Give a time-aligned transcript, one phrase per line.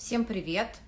[0.00, 0.78] Всем привет!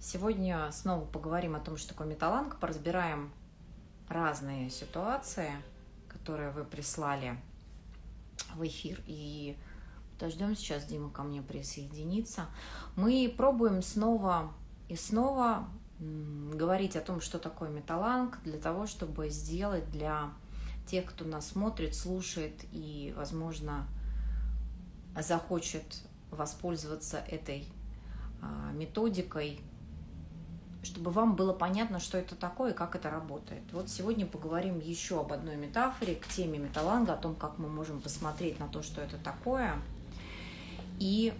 [0.00, 3.32] Сегодня снова поговорим о том, что такое металланг, поразбираем
[4.08, 5.50] разные ситуации,
[6.06, 7.36] которые вы прислали
[8.54, 9.02] в эфир.
[9.08, 9.56] И
[10.20, 12.46] дождем сейчас Дима ко мне присоединиться.
[12.94, 14.52] Мы пробуем снова
[14.88, 15.68] и снова
[15.98, 20.30] говорить о том, что такое металланг, для того, чтобы сделать для
[20.86, 23.88] тех, кто нас смотрит, слушает и, возможно,
[25.20, 27.66] захочет воспользоваться этой
[28.40, 29.60] а, методикой,
[30.82, 33.62] чтобы вам было понятно, что это такое и как это работает.
[33.72, 38.00] Вот сегодня поговорим еще об одной метафоре к теме металланга, о том, как мы можем
[38.00, 39.74] посмотреть на то, что это такое.
[40.98, 41.32] И,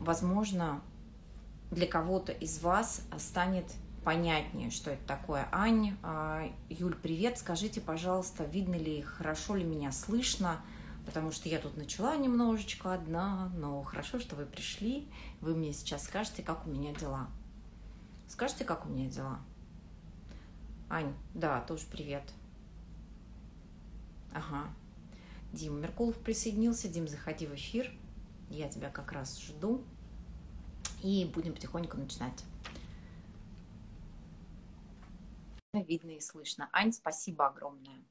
[0.00, 0.80] возможно,
[1.70, 3.66] для кого-то из вас станет
[4.04, 5.48] понятнее, что это такое.
[5.50, 7.38] Ань, а, Юль, привет.
[7.38, 10.60] Скажите, пожалуйста, видно ли, хорошо ли меня слышно?
[11.06, 15.08] Потому что я тут начала немножечко одна, но хорошо, что вы пришли.
[15.40, 17.28] Вы мне сейчас скажете, как у меня дела.
[18.28, 19.40] Скажите, как у меня дела?
[20.90, 22.24] Ань, да, тоже привет.
[24.32, 24.68] Ага.
[25.52, 26.88] Дим Меркулов присоединился.
[26.88, 27.90] Дим, заходи в эфир.
[28.50, 29.84] Я тебя как раз жду.
[31.02, 32.44] И будем потихоньку начинать.
[35.72, 36.68] Видно и слышно.
[36.72, 38.02] Ань, спасибо огромное.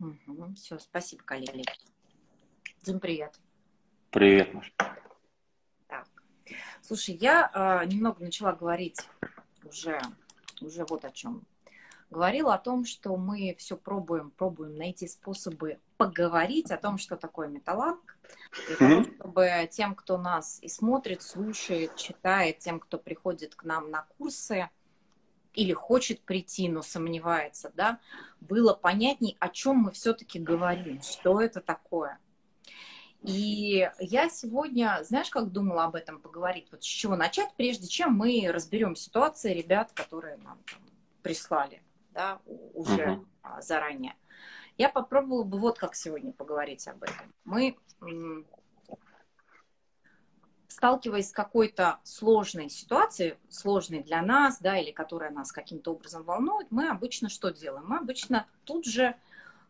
[0.00, 1.64] Угу, все, спасибо, коллеги.
[2.82, 3.38] Дим, привет.
[4.10, 4.72] Привет, Маша.
[5.88, 6.06] Так.
[6.82, 9.00] Слушай, я э, немного начала говорить
[9.64, 10.00] уже,
[10.60, 11.42] уже вот о чем.
[12.10, 17.48] Говорила о том, что мы все пробуем, пробуем найти способы поговорить о том, что такое
[17.48, 18.16] металланг,
[18.80, 19.16] mm-hmm.
[19.16, 24.70] чтобы тем, кто нас и смотрит, слушает, читает, тем, кто приходит к нам на курсы,
[25.54, 27.98] или хочет прийти, но сомневается, да,
[28.40, 32.18] было понятней, о чем мы все-таки говорим, что это такое.
[33.22, 38.12] И я сегодня, знаешь, как думала об этом поговорить, вот с чего начать, прежде чем
[38.12, 40.80] мы разберем ситуации ребят, которые нам там
[41.22, 41.82] прислали,
[42.12, 43.60] да, уже uh-huh.
[43.60, 44.14] заранее.
[44.76, 47.34] Я попробовала бы вот как сегодня поговорить об этом.
[47.44, 47.76] Мы
[50.78, 56.68] сталкиваясь с какой-то сложной ситуацией, сложной для нас, да, или которая нас каким-то образом волнует,
[56.70, 57.84] мы обычно что делаем?
[57.88, 59.16] Мы обычно тут же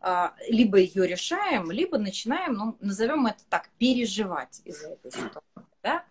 [0.03, 5.41] а, либо ее решаем, либо начинаем, ну, назовем это так, переживать из-за этой ситуации.
[5.83, 6.05] Да?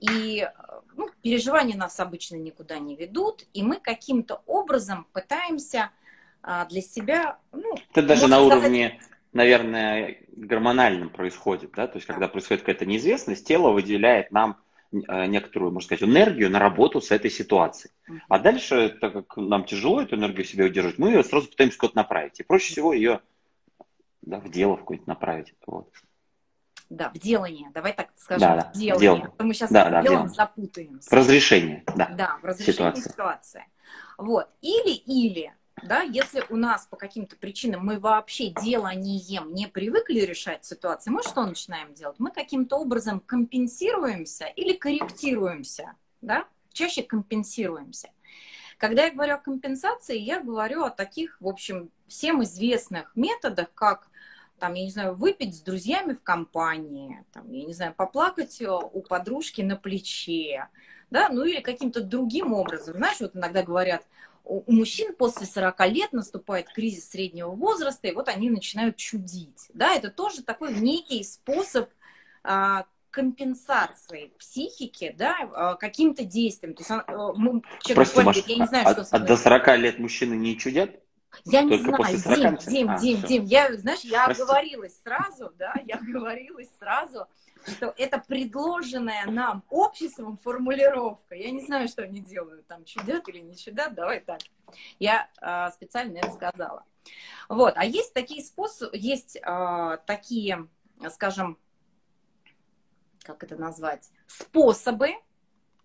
[0.00, 0.46] И
[0.94, 5.90] ну, переживания нас обычно никуда не ведут, и мы каким-то образом пытаемся
[6.42, 7.38] а, для себя...
[7.50, 9.00] Ну, это даже на сказать, уровне
[9.34, 14.58] наверное, гормональным происходит, да, то есть когда происходит какая-то неизвестность, тело выделяет нам
[14.92, 17.92] э, некоторую, можно сказать, энергию на работу с этой ситуацией.
[18.28, 21.96] А дальше, так как нам тяжело эту энергию себе удерживать, мы ее сразу пытаемся куда-то
[21.96, 22.40] направить.
[22.40, 23.20] И проще всего ее
[24.22, 25.54] да, в дело в какое-то направить.
[25.66, 25.90] Вот.
[26.90, 27.70] Да, в делание.
[27.74, 29.00] Давай так скажем, да, в делание.
[29.00, 29.24] Дел...
[29.24, 31.10] А то мы сейчас да, да, делом запутаемся.
[31.10, 32.08] В разрешение, да.
[32.16, 33.10] Да, в разрешении ситуации.
[33.10, 33.66] ситуации.
[34.18, 34.48] Вот.
[34.60, 41.10] Или-или да, если у нас по каким-то причинам мы вообще деланием не привыкли решать ситуации,
[41.10, 42.16] мы что начинаем делать?
[42.18, 46.46] Мы каким-то образом компенсируемся или корректируемся, да?
[46.72, 48.10] Чаще компенсируемся.
[48.78, 54.08] Когда я говорю о компенсации, я говорю о таких, в общем, всем известных методах, как
[54.58, 59.00] там, я не знаю, выпить с друзьями в компании, там, я не знаю, поплакать у
[59.02, 60.68] подружки на плече,
[61.10, 62.96] да, ну или каким-то другим образом.
[62.96, 64.06] Знаешь, вот иногда говорят,
[64.44, 69.70] у мужчин после 40 лет наступает кризис среднего возраста, и вот они начинают чудить.
[69.72, 71.88] Да, это тоже такой некий способ
[72.42, 76.74] а, компенсации психики, да, а, каким-то действием.
[76.74, 77.62] То есть а, мы,
[77.94, 79.16] Прости, Маш, я не знаю, а, что...
[79.16, 81.00] А до 40 лет мужчины не чудят?
[81.44, 84.42] Я Только не знаю, Дим, Дим, а, Дим, Дим, я, знаешь, я Прости.
[84.42, 87.26] оговорилась сразу, да, я оговорилась сразу,
[87.66, 91.34] что это предложенная нам обществом формулировка.
[91.34, 94.40] Я не знаю, что они делают, там чудят или не чудят, давай так.
[94.98, 96.84] Я э, специально это сказала.
[97.48, 100.68] Вот, а есть такие способы, есть э, такие,
[101.10, 101.58] скажем,
[103.22, 105.12] как это назвать, способы,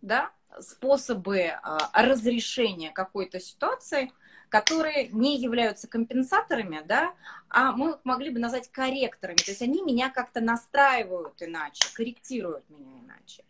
[0.01, 1.57] да, способы э,
[1.93, 4.11] разрешения какой-то ситуации,
[4.49, 7.13] которые не являются компенсаторами, да,
[7.49, 9.37] а мы их могли бы назвать корректорами.
[9.37, 13.43] То есть они меня как-то настраивают иначе, корректируют меня иначе.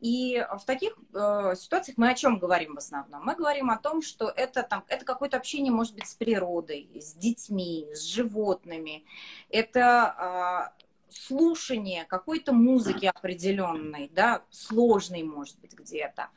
[0.00, 3.24] И в таких э, ситуациях мы о чем говорим в основном?
[3.24, 7.14] Мы говорим о том, что это, там, это какое-то общение, может быть, с природой, с
[7.14, 9.04] детьми, с животными.
[9.48, 16.28] Это э, слушание какой-то музыки определенной, да, сложной, может быть, где-то.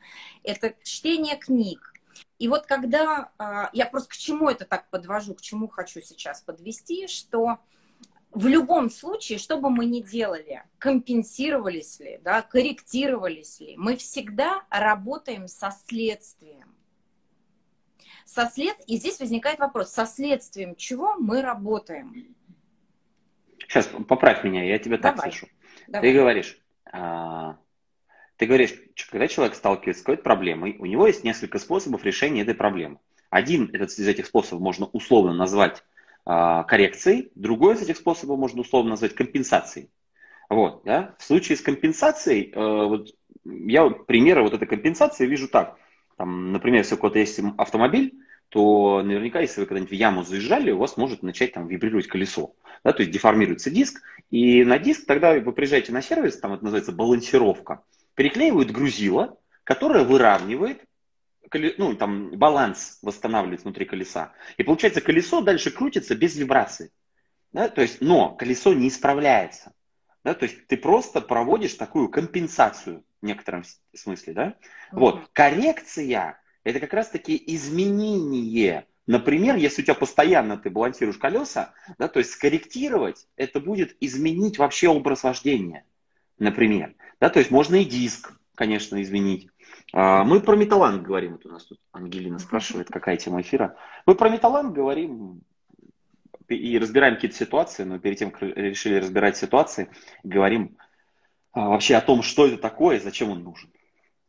[0.42, 1.89] Это чтение книг.
[2.40, 6.40] И вот когда а, я просто к чему это так подвожу, к чему хочу сейчас
[6.40, 7.58] подвести, что
[8.30, 13.76] в любом случае, что бы мы ни делали, компенсировались ли, да, корректировались ли.
[13.76, 16.74] Мы всегда работаем со следствием.
[18.24, 18.74] Со след...
[18.86, 22.34] И здесь возникает вопрос, со следствием чего мы работаем?
[23.58, 25.14] Сейчас, поправь меня, я тебя Давай.
[25.14, 25.46] так слышу.
[25.88, 26.08] Давай.
[26.08, 26.58] Ты говоришь,
[26.90, 27.58] а,
[28.40, 28.72] ты говоришь,
[29.10, 32.96] когда человек сталкивается с какой-то проблемой, у него есть несколько способов решения этой проблемы.
[33.28, 35.84] Один из этих способов можно условно назвать
[36.24, 39.90] а, коррекцией, другой из этих способов можно условно назвать компенсацией.
[40.48, 41.14] Вот, да?
[41.18, 43.14] В случае с компенсацией, э, вот,
[43.44, 45.76] я примеры вот этой компенсации вижу так.
[46.16, 48.14] Там, например, если у кого-то есть автомобиль,
[48.48, 52.54] то наверняка, если вы когда-нибудь в яму заезжали, у вас может начать там вибрировать колесо.
[52.84, 54.00] Да, то есть деформируется диск,
[54.30, 57.82] и на диск тогда вы приезжаете на сервис, там это называется балансировка,
[58.14, 60.82] переклеивают грузило, которое выравнивает
[61.52, 64.32] ну, там, баланс восстанавливает внутри колеса.
[64.56, 66.92] И получается, колесо дальше крутится без вибрации.
[67.52, 67.68] Да?
[67.68, 69.72] То есть, но колесо не исправляется.
[70.24, 70.34] Да?
[70.34, 73.64] То есть ты просто проводишь такую компенсацию в некотором
[73.94, 74.32] смысле.
[74.32, 74.46] Да?
[74.46, 74.54] Mm-hmm.
[74.92, 75.28] Вот.
[75.32, 78.86] Коррекция– это как раз-таки изменение.
[79.06, 84.58] Например, если у тебя постоянно ты балансируешь колеса, да, то есть скорректировать, это будет изменить
[84.58, 85.84] вообще образ вождения,
[86.40, 86.96] например.
[87.20, 89.48] Да, то есть можно и диск, конечно, изменить.
[89.92, 91.32] А, мы про металланг говорим.
[91.32, 93.76] Вот у нас тут Ангелина спрашивает, какая тема эфира.
[94.06, 95.42] Мы про металланг говорим
[96.48, 99.88] и разбираем какие-то ситуации, но перед тем, как решили разбирать ситуации,
[100.24, 100.76] говорим
[101.52, 103.70] а, вообще о том, что это такое, зачем он нужен.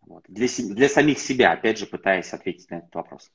[0.02, 0.24] Вот.
[0.28, 3.31] Для, для самих себя, опять же, пытаясь ответить на этот вопрос.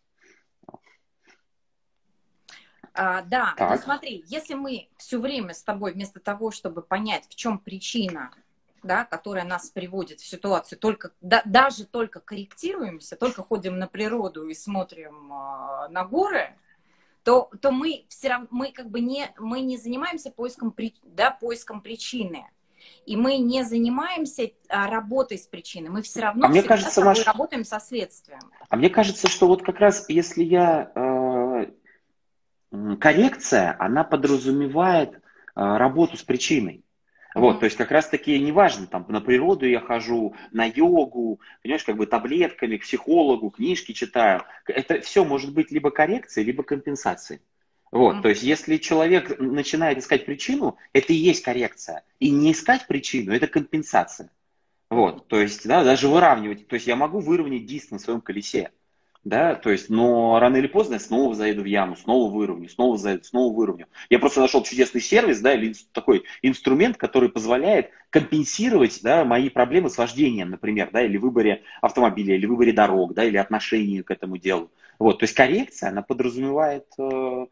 [2.93, 3.71] А, да, так.
[3.71, 8.31] ну смотри, если мы все время с тобой вместо того, чтобы понять, в чем причина
[8.83, 14.49] да, которая нас приводит в ситуацию, только, да, даже только корректируемся, только ходим на природу
[14.49, 16.55] и смотрим э, на горы,
[17.23, 21.81] то, то мы все равно, мы как бы не, мы не занимаемся поиском, да, поиском
[21.81, 22.47] причины.
[23.05, 25.91] И мы не занимаемся а, работой с причиной.
[25.91, 27.25] Мы все равно а мне кажется, Маш...
[27.27, 28.41] работаем со следствием.
[28.69, 30.93] А мне кажется, что вот как раз если я...
[30.95, 31.67] Э,
[33.01, 35.19] коррекция, она подразумевает э,
[35.55, 36.85] работу с причиной.
[37.37, 41.99] Вот, то есть как раз-таки неважно, там на природу я хожу, на йогу, понимаешь, как
[41.99, 44.45] бы таблетками, к психологу, книжки читаю.
[44.67, 47.43] Это все может быть либо коррекцией, либо компенсацией.
[47.93, 48.23] Вот, mm-hmm.
[48.23, 52.05] то есть если человек начинает искать причину, это и есть коррекция.
[52.21, 54.31] И не искать причину, это компенсация.
[54.89, 56.67] Вот, то есть, да, даже выравнивать.
[56.69, 58.71] То есть я могу выровнять диск на своем колесе
[59.27, 62.97] да, то есть, но рано или поздно я снова заеду в яму, снова выровню, снова
[62.97, 63.89] заеду, снова выровню.
[64.09, 69.91] Я просто нашел чудесный сервис, да, или такой инструмент, который позволяет компенсировать, да, мои проблемы
[69.91, 74.39] с вождением, например, да, или выборе автомобиля, или выборе дорог, да, или отношении к этому
[74.39, 74.71] делу.
[75.01, 77.47] Вот, то есть коррекция, она подразумевает э,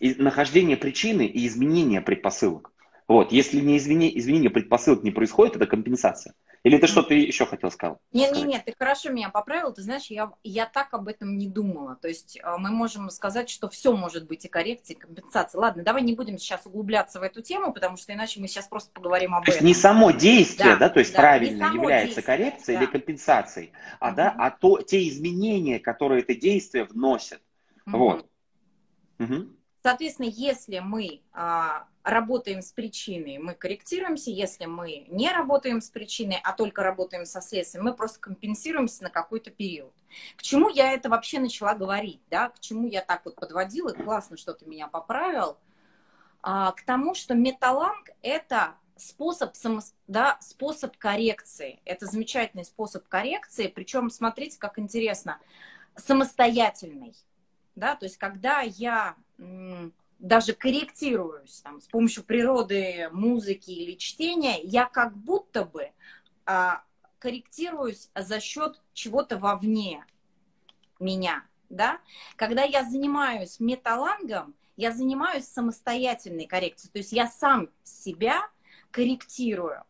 [0.00, 2.72] нахождение причины и изменение предпосылок.
[3.08, 6.34] Вот, если не изменение, изменение предпосылок не происходит, это компенсация.
[6.62, 7.96] Или ты что-то еще хотел сказать?
[8.12, 9.72] Нет, нет, нет, ты хорошо меня поправил.
[9.72, 11.96] Ты знаешь, я, я так об этом не думала.
[11.96, 15.58] То есть э, мы можем сказать, что все может быть и коррекция, и компенсация.
[15.58, 18.90] Ладно, давай не будем сейчас углубляться в эту тему, потому что иначе мы сейчас просто
[18.92, 19.66] поговорим об то этом.
[19.66, 22.84] Не само действие, да, да то есть да, правильно является действие, коррекцией да.
[22.84, 24.16] или компенсацией, а, угу.
[24.16, 27.40] да, а то, те изменения, которые это действие вносят.
[27.86, 27.96] Угу.
[27.96, 28.26] Вот.
[29.18, 29.46] Угу.
[29.82, 34.30] Соответственно, если мы а, работаем с причиной, мы корректируемся.
[34.30, 39.10] Если мы не работаем с причиной, а только работаем со следствием, мы просто компенсируемся на
[39.10, 39.92] какой-то период.
[40.36, 42.48] К чему я это вообще начала говорить, да?
[42.48, 43.92] К чему я так вот подводила?
[43.92, 45.58] Классно, что ты меня поправил.
[46.42, 51.80] А, к тому, что металланг– это способ, само, да, способ коррекции.
[51.84, 53.68] Это замечательный способ коррекции.
[53.68, 55.38] Причем, смотрите, как интересно,
[55.96, 57.14] самостоятельный.
[57.74, 57.94] Да?
[57.94, 59.16] То есть, когда я
[60.20, 65.90] даже корректируюсь там, с помощью природы, музыки или чтения, я как будто бы
[66.44, 66.82] а,
[67.18, 70.04] корректируюсь за счет чего-то вовне
[70.98, 71.44] меня.
[71.70, 72.00] Да?
[72.36, 76.92] Когда я занимаюсь металлангом, я занимаюсь самостоятельной коррекцией.
[76.92, 78.48] То есть я сам себя
[78.90, 79.84] корректирую.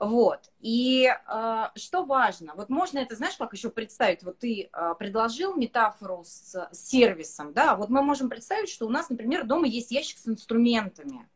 [0.00, 0.50] Вот.
[0.60, 5.56] И э, что важно, вот можно это, знаешь, как еще представить, вот ты э, предложил
[5.56, 9.90] метафору с, с сервисом, да, вот мы можем представить, что у нас, например, дома есть
[9.90, 11.28] ящик с инструментами,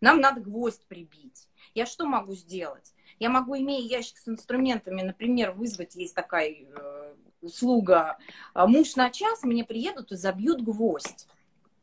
[0.00, 1.48] нам надо гвоздь прибить.
[1.74, 2.94] Я что могу сделать?
[3.18, 8.16] Я могу, имея ящик с инструментами, например, вызвать, есть такая э, услуга,
[8.54, 11.28] э, муж на час, мне приедут и забьют гвоздь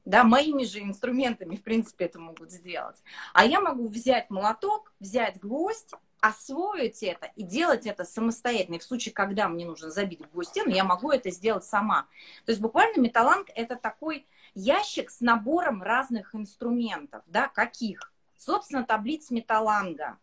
[0.05, 2.97] да, моими же инструментами, в принципе, это могут сделать.
[3.33, 5.91] А я могу взять молоток, взять гвоздь,
[6.23, 8.75] освоить это и делать это самостоятельно.
[8.75, 12.07] И в случае, когда мне нужно забить в стену, я могу это сделать сама.
[12.45, 14.25] То есть буквально металланг– это такой
[14.55, 17.23] ящик с набором разных инструментов.
[17.25, 18.13] Да, каких?
[18.37, 20.17] Собственно, таблица Металланга.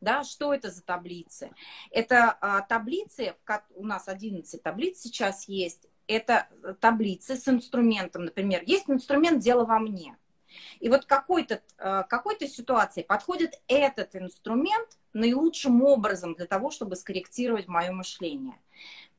[0.00, 1.50] Да, что это за таблицы?
[1.90, 3.36] Это а, таблицы,
[3.74, 6.48] у нас 11 таблиц сейчас есть, это
[6.80, 10.16] таблицы с инструментом, например, есть инструмент «Дело во мне».
[10.80, 17.68] И вот какой-то а, какой-то ситуации подходит этот инструмент наилучшим образом для того, чтобы скорректировать
[17.68, 18.58] мое мышление.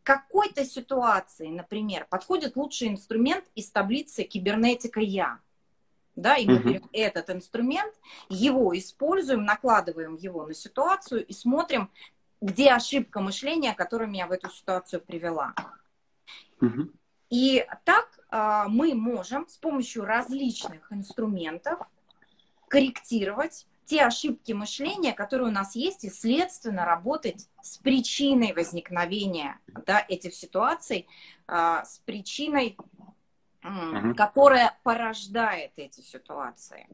[0.04, 5.40] Какой-то ситуации, например, подходит лучший инструмент из таблицы «Кибернетика Я»
[6.16, 6.64] да, и мы uh-huh.
[6.64, 7.94] берем этот инструмент,
[8.30, 11.90] его используем, накладываем его на ситуацию и смотрим,
[12.42, 15.56] где ошибка мышления, которая меня в эту ситуацию привела.
[16.62, 16.92] Uh-huh.
[17.30, 21.80] И так а, мы можем с помощью различных инструментов
[22.68, 30.04] корректировать те ошибки мышления, которые у нас есть, и, следственно, работать с причиной возникновения да,
[30.08, 31.08] этих ситуаций,
[31.48, 32.78] а, с причиной
[33.64, 34.16] угу.
[34.16, 36.88] которая порождает эти ситуации.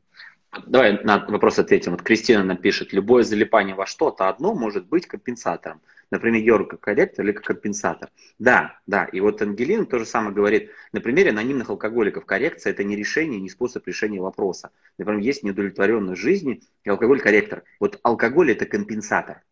[0.66, 1.92] Давай на вопрос ответим.
[1.92, 5.82] Вот Кристина напишет, любое залипание во что-то одно может быть компенсатором.
[6.12, 8.10] Например, йога как корректор или как компенсатор.
[8.40, 9.06] Да, да.
[9.06, 10.72] И вот Ангелина то же самое говорит.
[10.92, 14.72] На примере анонимных алкоголиков коррекция– это не решение, не способ решения вопроса.
[14.98, 17.64] Например, есть неудовлетворенность жизни, и алкоголь– корректор.
[17.80, 19.44] Вот алкоголь– это компенсатор.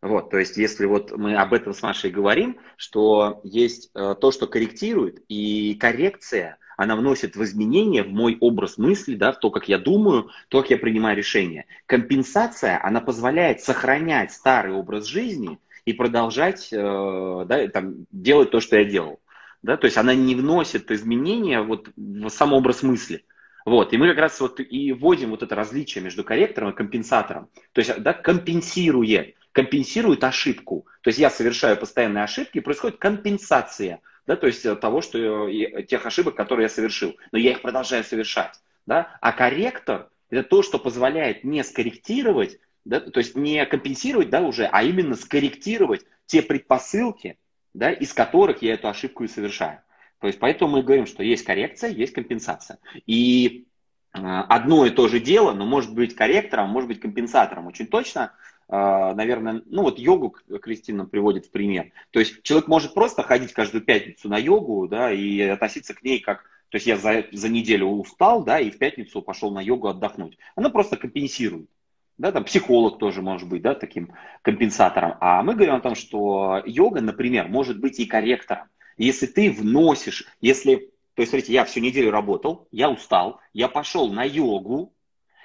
[0.00, 4.32] Вот, то есть, если вот мы об этом с Машей говорим, что есть э, то,
[4.32, 9.50] что корректирует, и коррекция, она вносит в изменения в мой образ мысли, да, в то,
[9.50, 11.66] как я думаю, то, как я принимаю решения.
[11.86, 18.76] Компенсация, она позволяет сохранять старый образ жизни и продолжать э, да, там, делать то, что
[18.76, 19.20] я делал.
[19.62, 23.24] Да, то есть она не вносит изменения вот в сам образ мысли.
[23.64, 27.48] Вот, и мы как раз вот и вводим вот это различие между корректором и компенсатором.
[27.72, 30.86] То есть, да, компенсирует компенсирует ошибку.
[31.02, 35.48] То есть я совершаю постоянные ошибки, происходит компенсация да, то есть того, что
[35.82, 37.16] тех ошибок, которые я совершил.
[37.32, 38.60] Но я их продолжаю совершать.
[38.86, 39.16] Да?
[39.20, 44.66] А корректор– это то, что позволяет не скорректировать, да, то есть не компенсировать да, уже,
[44.66, 47.38] а именно скорректировать те предпосылки,
[47.74, 49.80] да, из которых я эту ошибку и совершаю.
[50.20, 52.78] То есть поэтому мы говорим, что есть коррекция, есть компенсация.
[53.06, 53.66] И
[54.14, 57.66] э, одно и то же дело, но может быть корректором, может быть компенсатором.
[57.66, 58.32] Очень точно
[58.72, 60.30] наверное, ну вот йогу
[60.62, 61.92] Кристина приводит в пример.
[62.10, 66.20] То есть человек может просто ходить каждую пятницу на йогу, да, и относиться к ней
[66.20, 69.88] как, то есть я за, за неделю устал, да, и в пятницу пошел на йогу
[69.88, 70.38] отдохнуть.
[70.56, 71.68] Она просто компенсирует.
[72.16, 75.16] Да, там психолог тоже может быть, да, таким компенсатором.
[75.20, 78.68] А мы говорим о том, что йога, например, может быть и корректором.
[78.96, 80.76] Если ты вносишь, если,
[81.14, 84.94] то есть, смотрите, я всю неделю работал, я устал, я пошел на йогу,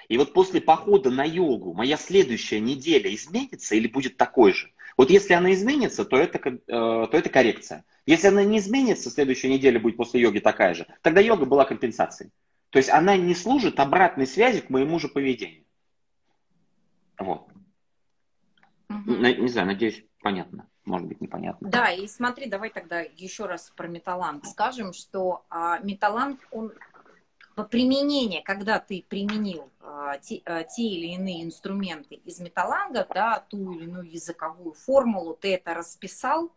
[0.08, 4.72] и вот после похода на йогу моя следующая неделя изменится или будет такой же?
[4.96, 7.84] Вот если она изменится, то это, э, то это коррекция.
[8.06, 12.32] Если она не изменится, следующая неделя будет после йоги такая же, тогда йога была компенсацией.
[12.70, 15.64] То есть она не служит обратной связи к моему же поведению.
[17.18, 17.48] Вот.
[18.88, 19.12] Угу.
[19.14, 20.66] Не знаю, надеюсь, понятно.
[20.84, 21.68] Может быть, непонятно.
[21.68, 26.72] Да, и смотри, давай тогда еще раз про металланг скажем, что а, металланг, он
[27.58, 33.44] по применению, когда ты применил а, те, а, те или иные инструменты из металланга, да,
[33.48, 36.52] ту или иную языковую формулу, ты это расписал,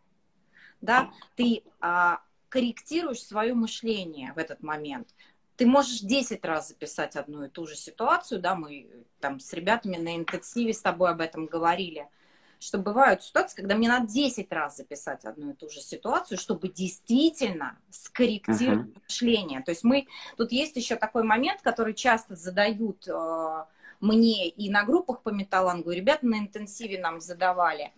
[0.80, 5.08] да, ты а, корректируешь свое мышление в этот момент.
[5.56, 9.96] Ты можешь 10 раз записать одну и ту же ситуацию, да, мы там с ребятами
[9.96, 12.06] на интенсиве с тобой об этом говорили–
[12.62, 16.68] что бывают ситуации, когда мне надо 10 раз записать одну и ту же ситуацию, чтобы
[16.68, 19.02] действительно скорректировать uh-huh.
[19.02, 19.62] мышление.
[19.62, 23.64] То есть мы, тут есть еще такой момент, который часто задают э,
[24.00, 27.92] мне и на группах по металлангу, и ребята на интенсиве нам задавали.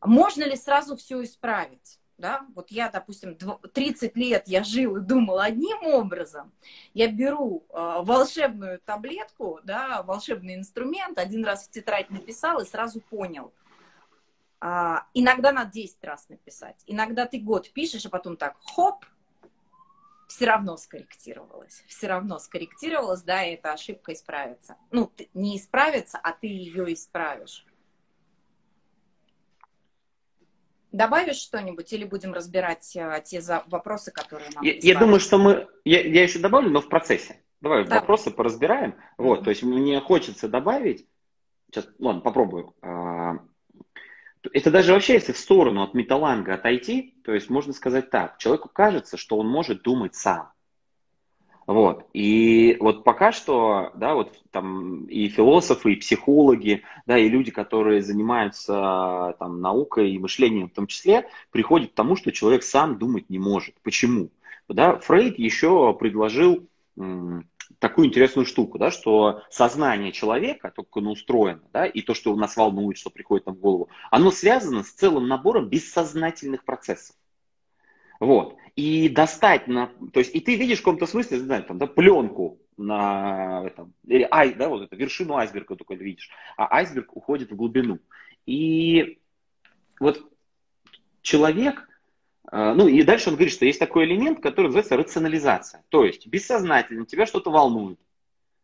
[0.00, 1.98] Можно ли сразу все исправить?
[2.16, 2.46] Да?
[2.54, 6.50] Вот я, допустим, 30 лет я жил и думал одним образом.
[6.94, 13.02] Я беру э, волшебную таблетку, да, волшебный инструмент, один раз в тетрадь написал и сразу
[13.02, 13.52] понял–
[14.68, 16.82] а, иногда надо 10 раз написать.
[16.88, 19.04] Иногда ты год пишешь, а потом так, хоп,
[20.26, 21.84] все равно скорректировалась.
[21.86, 24.74] Все равно скорректировалась, да, и эта ошибка исправится.
[24.90, 27.64] Ну, не исправится, а ты ее исправишь.
[30.90, 35.38] Добавишь что-нибудь или будем разбирать а, те за, вопросы, которые нам Я, я думаю, что
[35.38, 35.68] мы...
[35.84, 37.40] Я, я еще добавлю, но в процессе.
[37.60, 38.00] Давай да.
[38.00, 38.96] вопросы поразбираем.
[39.16, 39.44] Вот, mm-hmm.
[39.44, 41.06] то есть мне хочется добавить...
[41.70, 42.74] Сейчас, ладно, попробую.
[44.52, 48.68] Это даже вообще, если в сторону от металланга отойти, то есть можно сказать так, человеку
[48.72, 50.50] кажется, что он может думать сам.
[51.66, 52.06] Вот.
[52.12, 58.02] И вот пока что, да, вот там и философы, и психологи, да, и люди, которые
[58.02, 63.28] занимаются там наукой и мышлением в том числе, приходят к тому, что человек сам думать
[63.30, 63.74] не может.
[63.82, 64.30] Почему?
[64.68, 66.68] Да, Фрейд еще предложил
[67.78, 72.34] такую интересную штуку, да, что сознание человека, то, как оно устроено, да, и то, что
[72.36, 77.16] нас волнует, что приходит нам в голову, оно связано с целым набором бессознательных процессов.
[78.20, 78.56] Вот.
[78.76, 79.88] И достать на...
[80.12, 84.26] То есть, и ты видишь в каком-то смысле, знаешь, там, да, пленку на этом, или
[84.30, 87.98] ай, да, вот это, вершину айсберга только видишь, а айсберг уходит в глубину.
[88.44, 89.18] И
[89.98, 90.30] вот
[91.22, 91.88] человек,
[92.52, 95.84] ну и дальше он говорит, что есть такой элемент, который называется рационализация.
[95.88, 97.98] То есть бессознательно тебя что-то волнует.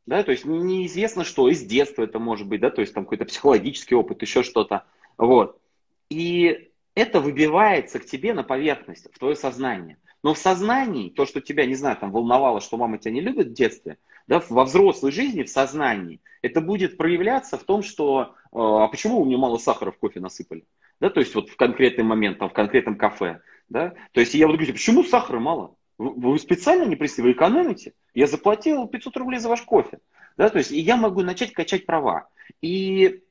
[0.05, 3.25] Да, то есть неизвестно что, из детства это может быть, да, то есть там какой-то
[3.25, 4.85] психологический опыт, еще что-то.
[5.17, 5.61] Вот.
[6.09, 9.99] И это выбивается к тебе на поверхность, в твое сознание.
[10.23, 13.49] Но в сознании, то, что тебя, не знаю, там волновало, что мама тебя не любит
[13.49, 18.47] в детстве, да, во взрослой жизни, в сознании, это будет проявляться в том, что э,
[18.53, 20.65] а почему у меня мало сахара в кофе насыпали?
[21.01, 23.41] Да, то есть вот в конкретный момент, там, в конкретном кафе.
[23.73, 23.95] Да?
[24.13, 25.77] То есть я буду говорить, почему сахара мало?
[25.97, 27.95] Вы, специально не пришли, вы экономите?
[28.13, 29.99] Я заплатил 500 рублей за ваш кофе.
[30.37, 32.29] Да, то есть и я могу начать качать права.
[32.61, 33.23] И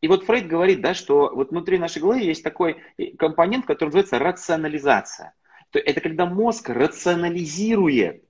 [0.00, 2.76] и вот Фрейд говорит, да, что вот внутри нашей головы есть такой
[3.18, 5.32] компонент, который называется рационализация.
[5.70, 8.24] То это когда мозг рационализирует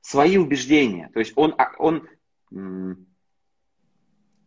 [0.00, 1.10] свои убеждения.
[1.12, 2.06] То есть он, а, он
[2.50, 2.96] ну,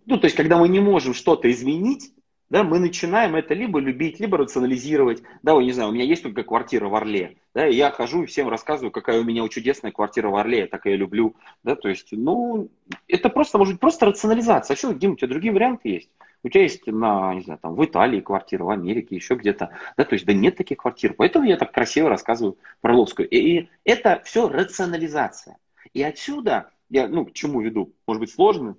[0.06, 2.14] то есть когда мы не можем что-то изменить,
[2.50, 5.24] да, мы начинаем это либо любить, либо рационализировать.
[5.42, 8.24] Да, вы не знаю, у меня есть только квартира в Орле, да, и я хожу
[8.24, 11.76] и всем рассказываю, какая у меня чудесная квартира в Орле, я так ее люблю, да,
[11.76, 12.70] то есть, ну,
[13.08, 14.76] это просто, может быть, просто рационализация.
[14.76, 16.10] А что, Дим, у тебя другие варианты есть?
[16.44, 19.72] У тебя есть на, не знаю, там, в Италии квартира, в Америке, еще где-то.
[19.98, 21.16] Да, то есть, да нет таких квартир.
[21.16, 23.28] Поэтому я так красиво рассказываю про Ловскую.
[23.28, 25.58] И, и это все рационализация.
[25.94, 28.78] И отсюда, я, ну, к чему веду, может быть, сложно,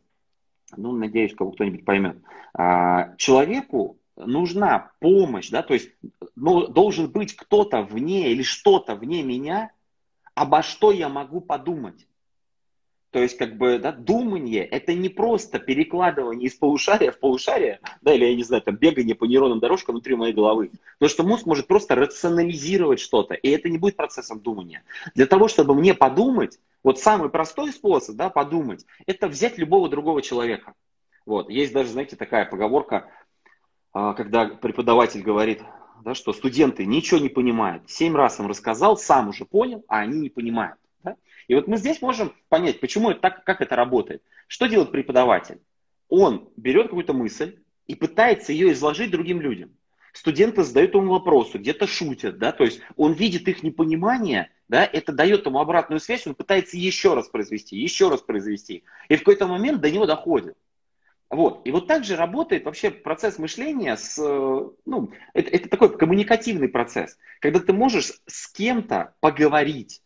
[0.75, 2.19] ну, надеюсь, кого кто-нибудь поймет.
[2.55, 5.91] А, человеку нужна помощь, да, то есть
[6.35, 9.71] ну, должен быть кто-то вне или что-то вне меня,
[10.35, 12.07] обо что я могу подумать.
[13.17, 18.13] То есть, как бы, да, думание– это не просто перекладывание из полушария в полушарие, да,
[18.13, 20.71] или, я не знаю, там, бегание по нейронным дорожкам внутри моей головы.
[20.99, 24.83] Потому что мозг может просто рационализировать что-то, и это не будет процессом думания.
[25.15, 30.21] Для того, чтобы мне подумать, вот самый простой способ, да, подумать, это взять любого другого
[30.21, 30.75] человека.
[31.25, 33.09] Вот, есть даже, знаете, такая поговорка,
[33.95, 35.63] а, когда преподаватель говорит,
[36.05, 37.89] да, что студенты ничего не понимают.
[37.89, 40.77] Семь раз им рассказал, сам уже понял, а они не понимают.
[41.49, 44.23] И вот мы здесь можем понять, почему это так, как это работает.
[44.47, 45.61] Что делает преподаватель?
[46.09, 49.71] Он берет какую-то мысль и пытается ее изложить другим людям.
[50.13, 55.13] Студенты задают ему вопросы, где-то шутят, да, то есть он видит их непонимание, да, это
[55.13, 58.85] дает ему обратную связь, он пытается еще раз произвести, еще раз произвести.
[59.09, 60.57] И в какой-то момент до него доходит.
[61.29, 61.67] Вот.
[61.67, 67.19] И вот так же работает вообще процесс мышления с, ну, это, это такой коммуникативный процесс,
[67.41, 70.01] когда ты можешь с кем-то поговорить,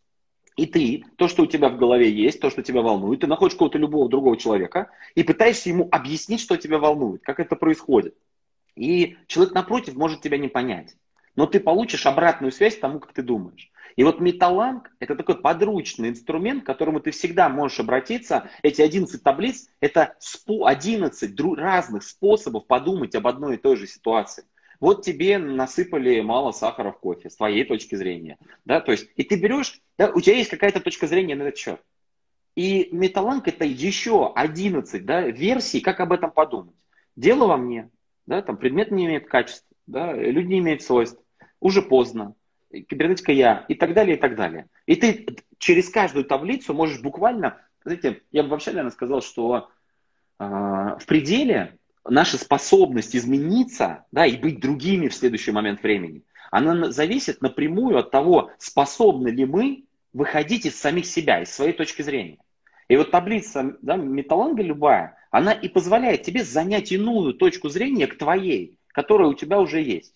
[0.57, 3.55] и ты, то, что у тебя в голове есть, то, что тебя волнует, ты находишь
[3.55, 8.15] какого-то любого другого человека и пытаешься ему объяснить, что тебя волнует, как это происходит.
[8.77, 10.97] И человек напротив может тебя не понять.
[11.37, 13.71] Но ты получишь обратную связь тому, как ты думаешь.
[13.97, 18.49] И вот металланг– это такой подручный инструмент, к которому ты всегда можешь обратиться.
[18.63, 24.45] Эти 11 таблиц– это 11 разных способов подумать об одной и той же ситуации.
[24.81, 28.39] Вот тебе насыпали мало сахара в кофе, с твоей точки зрения.
[28.65, 28.81] Да?
[28.81, 31.81] То есть, и ты берешь, да, у тебя есть какая-то точка зрения на этот счет.
[32.57, 36.75] И металланг это еще 11 да, версий, как об этом подумать.
[37.15, 37.91] Дело во мне,
[38.27, 41.21] да, там предмет не имеет качества, да, люди не имеют свойств,
[41.61, 42.35] уже поздно,
[42.71, 44.69] кибернетика я и так далее, и так далее.
[44.87, 45.27] И ты
[45.59, 49.69] через каждую таблицу можешь буквально, знаете, я бы вообще, наверное, сказал, что
[50.39, 51.79] э, в пределе
[52.11, 58.11] наша способность измениться да, и быть другими в следующий момент времени, она зависит напрямую от
[58.11, 62.39] того, способны ли мы выходить из самих себя, из своей точки зрения.
[62.89, 68.19] И вот таблица да, металланга любая, она и позволяет тебе занять иную точку зрения к
[68.19, 70.13] твоей, которая у тебя уже есть.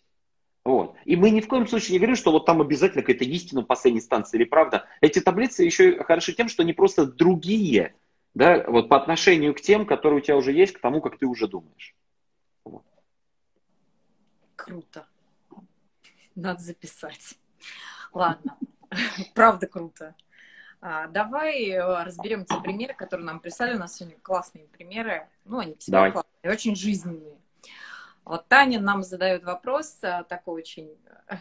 [0.64, 0.96] Вот.
[1.04, 3.66] И мы ни в коем случае не говорим, что вот там обязательно какая-то истина в
[3.66, 4.86] последней инстанции или правда.
[5.00, 7.94] Эти таблицы еще хороши тем, что они просто другие
[8.34, 11.26] да, вот по отношению к тем, которые у тебя уже есть, к тому, как ты
[11.26, 11.94] уже думаешь.
[12.64, 12.84] Вот.
[14.56, 15.06] Круто.
[16.34, 17.38] Надо записать.
[18.12, 18.58] Ладно,
[19.34, 20.14] правда круто.
[20.80, 23.76] А, давай э, разберем те примеры, которые нам прислали.
[23.76, 25.28] У нас сегодня классные примеры.
[25.44, 26.12] Ну, они всегда давай.
[26.12, 27.38] классные, очень жизненные.
[28.24, 31.36] Вот Таня нам задает вопрос э, такой очень, э,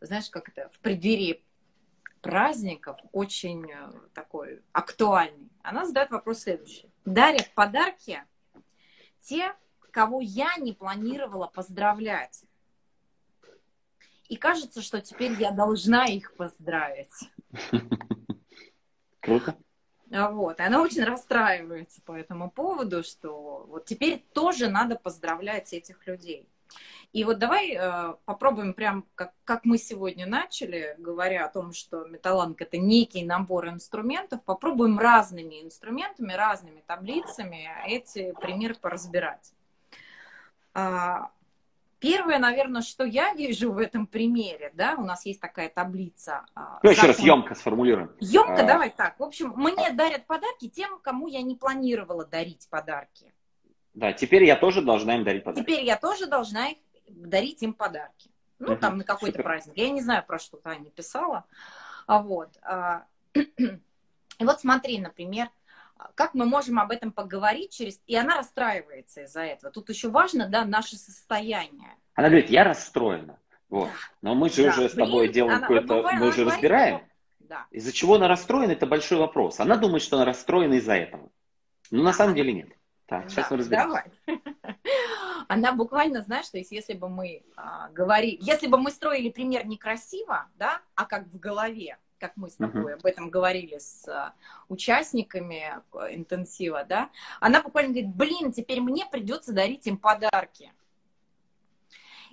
[0.00, 1.44] знаешь, как это, в преддверии
[2.20, 5.50] праздников очень э, такой актуальный.
[5.62, 6.90] Она задает вопрос следующий.
[7.04, 8.22] Дарят подарки
[9.22, 9.54] те,
[9.90, 12.44] кого я не планировала поздравлять.
[14.28, 17.30] И кажется, что теперь я должна их поздравить.
[19.20, 19.56] Круто.
[20.12, 20.58] А вот.
[20.60, 26.48] И она очень расстраивается по этому поводу, что вот теперь тоже надо поздравлять этих людей.
[27.12, 32.04] И вот давай э, попробуем прям, как, как мы сегодня начали, говоря о том, что
[32.04, 39.52] металланг это некий набор инструментов, попробуем разными инструментами, разными таблицами эти примеры поразбирать.
[40.72, 41.30] А,
[42.00, 46.46] Первое, наверное, что я вижу в этом примере, да, у нас есть такая таблица.
[46.54, 48.10] А, ну, еще раз емко сформулируем.
[48.20, 48.66] Емко, а...
[48.66, 49.20] давай так.
[49.20, 53.34] В общем, мне дарят подарки тем, кому я не планировала дарить подарки.
[53.94, 55.66] Да, теперь я тоже должна им дарить подарки.
[55.66, 58.30] Теперь я тоже должна их дарить им подарки.
[58.58, 59.42] Ну, угу, там на какой-то супер.
[59.42, 59.76] праздник.
[59.76, 61.44] Я не знаю, про что Таня писала.
[62.06, 62.50] А вот.
[62.62, 65.48] А, и вот смотри, например,
[66.14, 68.00] как мы можем об этом поговорить через...
[68.06, 69.72] И она расстраивается из-за этого.
[69.72, 71.96] Тут еще важно, да, наше состояние.
[72.14, 73.38] Она говорит, я расстроена.
[73.68, 73.90] Вот.
[74.22, 74.70] Но мы же да.
[74.70, 76.02] уже с тобой Блин, делаем какое-то...
[76.12, 77.02] Мы уже разбираем.
[77.40, 77.66] Да.
[77.70, 79.60] Из-за чего она расстроена, это большой вопрос.
[79.60, 81.30] Она думает, что она расстроена из-за этого.
[81.90, 82.68] Но на самом деле нет.
[83.10, 84.04] Так, сейчас да, мы разберемся.
[84.24, 84.40] Давай.
[85.48, 89.66] Она буквально, знаешь, то есть если бы мы а, говорили, если бы мы строили пример
[89.66, 92.98] некрасиво, да, а как в голове, как мы с тобой uh-huh.
[92.98, 94.32] об этом говорили с а,
[94.68, 100.72] участниками э, интенсива, да, она буквально говорит, блин, теперь мне придется дарить им подарки.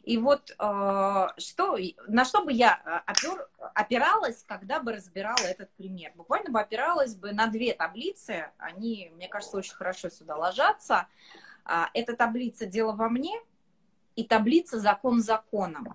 [0.08, 5.70] И вот э, что, на что бы я э, опер, опиралась, когда бы разбирала этот
[5.74, 6.14] пример?
[6.16, 8.50] Буквально бы опиралась бы на две таблицы.
[8.58, 11.10] Они, мне кажется, очень хорошо сюда ложатся.
[11.66, 13.38] Э, это таблица «Дело во мне»
[14.16, 15.94] и таблица «Закон законом».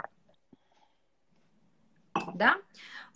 [2.35, 2.59] Да?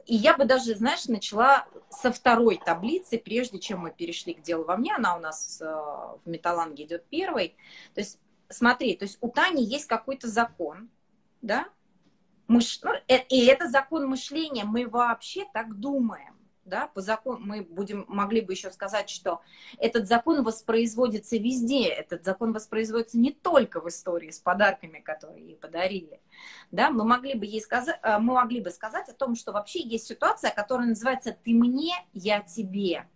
[0.07, 4.65] И я бы даже, знаешь, начала со второй таблицы, прежде чем мы перешли к делу
[4.65, 4.95] во мне.
[4.95, 7.55] Она у нас в металланге идет первой.
[7.93, 10.91] То есть, смотри, то есть у Тани есть какой-то закон,
[11.43, 11.69] да?
[12.49, 12.81] Мыш...
[12.83, 14.65] Ну, э, и это закон мышления.
[14.65, 19.41] Мы вообще так думаем да, по закону, мы будем, могли бы еще сказать, что
[19.79, 25.57] этот закон воспроизводится везде, этот закон воспроизводится не только в истории с подарками, которые ей
[25.57, 26.21] подарили,
[26.73, 29.81] да, мы могли бы ей сказать, э, мы могли бы сказать о том, что вообще
[29.81, 33.09] есть ситуация, которая называется «ты мне, я тебе»,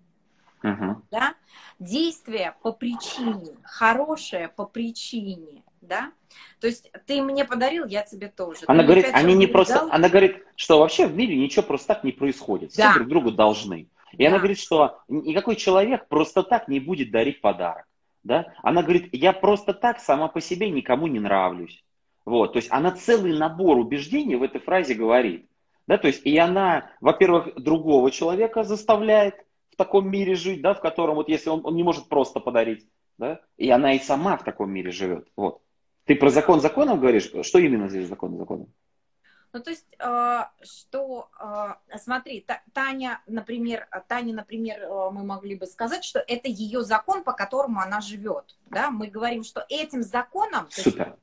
[0.63, 0.97] uh-huh.
[1.11, 1.35] да,
[1.79, 6.13] действие по причине, хорошее по причине, да?
[6.61, 8.61] То есть ты мне подарил, я тебе тоже.
[8.67, 9.89] Она говорит, они не просто, дал.
[9.91, 12.91] она говорит, что вообще в мире ничего просто так не происходит, да.
[12.91, 13.89] все друг другу должны.
[14.13, 14.29] И да.
[14.29, 17.87] она говорит, что никакой человек просто так не будет дарить подарок,
[18.23, 18.53] да?
[18.63, 21.83] Она говорит, я просто так сама по себе никому не нравлюсь.
[22.25, 25.47] Вот, то есть она целый набор убеждений в этой фразе говорит.
[25.87, 29.35] Да, то есть и она, во-первых, другого человека заставляет
[29.81, 32.87] таком мире жить, да, в котором вот если он, он не может просто подарить,
[33.19, 35.27] да, и она и сама в таком мире живет.
[35.37, 35.63] Вот.
[36.05, 37.31] Ты про закон законом говоришь?
[37.43, 38.69] Что именно здесь закон законом?
[39.53, 45.67] Ну, то есть, э, что, э, смотри, Таня, например, Таня, например, э, мы могли бы
[45.67, 48.91] сказать, что это ее закон, по которому она живет, да?
[48.91, 50.67] Мы говорим, что этим законом...
[50.71, 51.07] Супер.
[51.09, 51.19] Есть,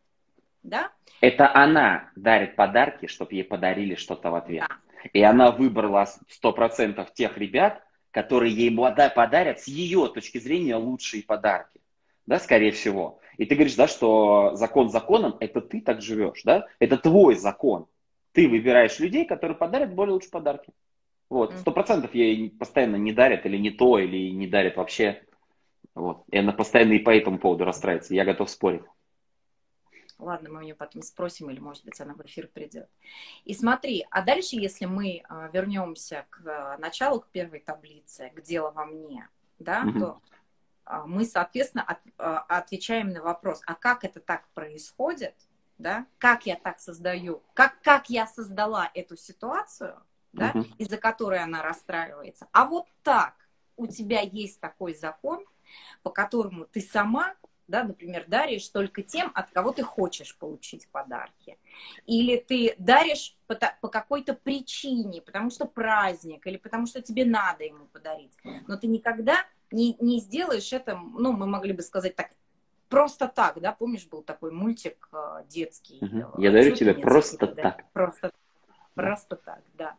[0.63, 0.91] да?
[1.21, 4.65] Это она дарит подарки, чтобы ей подарили что-то в ответ.
[4.67, 5.09] Да.
[5.13, 6.07] И она выбрала
[6.43, 7.81] 100% тех ребят,
[8.17, 11.79] которые ей подарят с ее точки зрения лучшие подарки,
[12.25, 13.19] да, скорее всего.
[13.37, 16.65] И ты говоришь, да, что закон законом, это ты так живешь, да?
[16.79, 17.85] Это твой закон.
[18.31, 20.73] Ты выбираешь людей, которые подарят более лучшие подарки.
[21.29, 25.21] Вот, сто процентов ей постоянно не дарят или не то, или не дарят вообще.
[25.93, 26.23] Вот.
[26.31, 28.15] И она постоянно и по этому поводу расстраивается.
[28.15, 28.81] Я готов спорить.
[30.19, 32.89] Ладно, мы у нее потом спросим, или, может быть, она в эфир придет.
[33.45, 38.41] И смотри, а дальше, если мы а, вернемся к а, началу, к первой таблице, к
[38.41, 39.99] делу во мне, да, угу.
[39.99, 40.21] то
[40.85, 45.35] а, мы, соответственно, от, отвечаем на вопрос, а как это так происходит,
[45.77, 50.01] да, как я так создаю, как, как я создала эту ситуацию,
[50.33, 50.65] да, uh-huh.
[50.79, 52.47] из-за которой она расстраивается.
[52.51, 53.35] А вот так
[53.75, 55.45] у тебя есть такой закон,
[56.01, 57.35] по которому ты сама,
[57.67, 61.57] да, например, даришь только тем, от кого ты хочешь получить подарки.
[62.05, 67.63] Или ты даришь по, по какой-то причине, потому что праздник, или потому что тебе надо
[67.63, 68.33] ему подарить.
[68.67, 72.31] Но ты никогда не, не сделаешь это, ну, мы могли бы сказать так,
[72.89, 75.99] просто так, да, помнишь, был такой мультик э, детский.
[76.01, 76.41] Угу.
[76.41, 77.61] Я дарю тебе просто да?
[77.61, 77.85] так.
[77.91, 78.31] Просто,
[78.95, 79.95] просто так, да.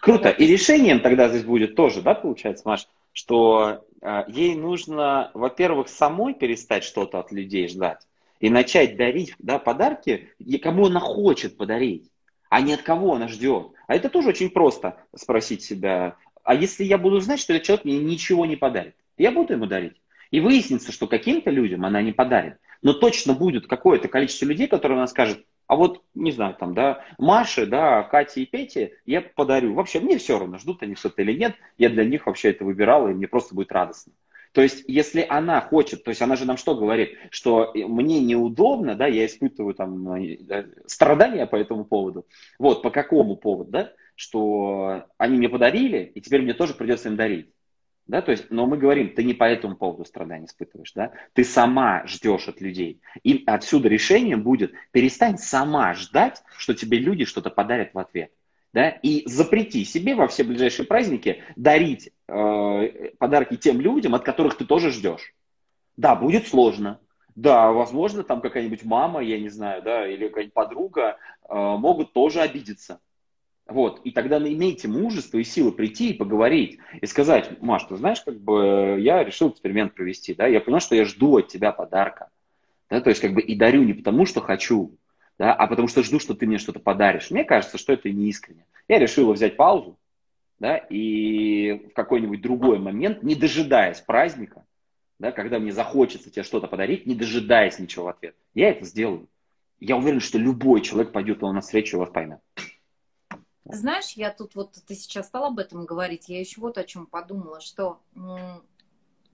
[0.00, 0.28] Круто.
[0.28, 0.38] Вот.
[0.38, 6.34] И решением тогда здесь будет тоже, да, получается, Маш, что э, ей нужно, во-первых, самой
[6.34, 8.06] перестать что-то от людей ждать
[8.40, 10.28] и начать дарить да, подарки,
[10.62, 12.10] кому она хочет подарить,
[12.50, 13.68] а не от кого она ждет.
[13.86, 17.84] А это тоже очень просто спросить себя, а если я буду знать, что этот человек
[17.86, 19.96] мне ничего не подарит, я буду ему дарить.
[20.30, 22.58] И выяснится, что каким-то людям она не подарит.
[22.82, 27.04] Но точно будет какое-то количество людей, которые она скажет, А вот, не знаю, там, да,
[27.18, 29.74] Маше, да, Кате и Пете я подарю.
[29.74, 31.54] Вообще, мне все равно, ждут они что-то или нет.
[31.78, 34.12] Я для них вообще это выбирал, и мне просто будет радостно.
[34.52, 38.94] То есть, если она хочет, то есть она же нам что говорит, что мне неудобно,
[38.94, 42.24] да, я испытываю там э, страдания по этому поводу.
[42.58, 47.16] Вот, по какому поводу, да, что они мне подарили, и теперь мне тоже придется им
[47.16, 47.48] дарить.
[48.06, 51.42] Да, то есть, но мы говорим, ты не по этому поводу страдания испытываешь, да, ты
[51.42, 53.00] сама ждешь от людей.
[53.22, 58.30] И отсюда решение будет, перестань сама ждать, что тебе люди что-то подарят в ответ.
[58.74, 64.56] Да, и запрети себе во все ближайшие праздники дарить э, подарки тем людям, от которых
[64.56, 65.32] ты тоже ждешь.
[65.96, 66.98] Да, будет сложно.
[67.36, 71.16] Да, возможно, там какая-нибудь мама, я не знаю, да, или какая-нибудь подруга
[71.48, 73.00] э, могут тоже обидеться.
[73.66, 78.20] Вот, и тогда имейте мужество и силы прийти и поговорить, и сказать, Маш, ты знаешь,
[78.20, 82.28] как бы я решил эксперимент провести, да, я понял, что я жду от тебя подарка,
[82.90, 84.98] да, то есть как бы и дарю не потому, что хочу,
[85.38, 87.30] да, а потому что жду, что ты мне что-то подаришь.
[87.30, 88.66] Мне кажется, что это не искренне.
[88.86, 89.98] Я решил взять паузу,
[90.58, 94.66] да, и в какой-нибудь другой момент, не дожидаясь праздника,
[95.18, 99.26] да, когда мне захочется тебе что-то подарить, не дожидаясь ничего в ответ, я это сделаю.
[99.80, 102.40] Я уверен, что любой человек пойдет на встречу и вас поймет.
[103.64, 107.06] Знаешь, я тут вот, ты сейчас стал об этом говорить, я еще вот о чем
[107.06, 108.00] подумала, что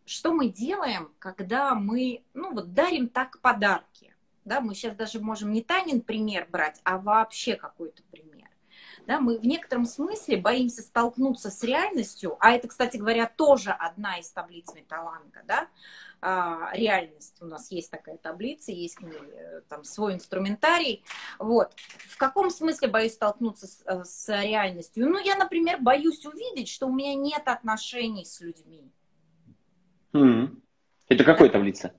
[0.07, 4.13] что мы делаем, когда мы, ну вот, дарим так подарки,
[4.45, 8.03] да, мы сейчас даже можем не Танин пример брать, а вообще какой-то.
[9.07, 14.19] Да, мы в некотором смысле боимся столкнуться с реальностью, а это, кстати говоря, тоже одна
[14.19, 15.69] из таблиц Металанга, да,
[16.23, 17.37] а, реальность.
[17.41, 21.03] У нас есть такая таблица, есть к ней э, там свой инструментарий.
[21.39, 21.73] Вот.
[22.09, 25.09] В каком смысле боюсь столкнуться с, э, с реальностью?
[25.09, 28.93] Ну, я, например, боюсь увидеть, что у меня нет отношений с людьми.
[30.13, 30.61] Mm-hmm.
[31.09, 31.95] Это какой таблица?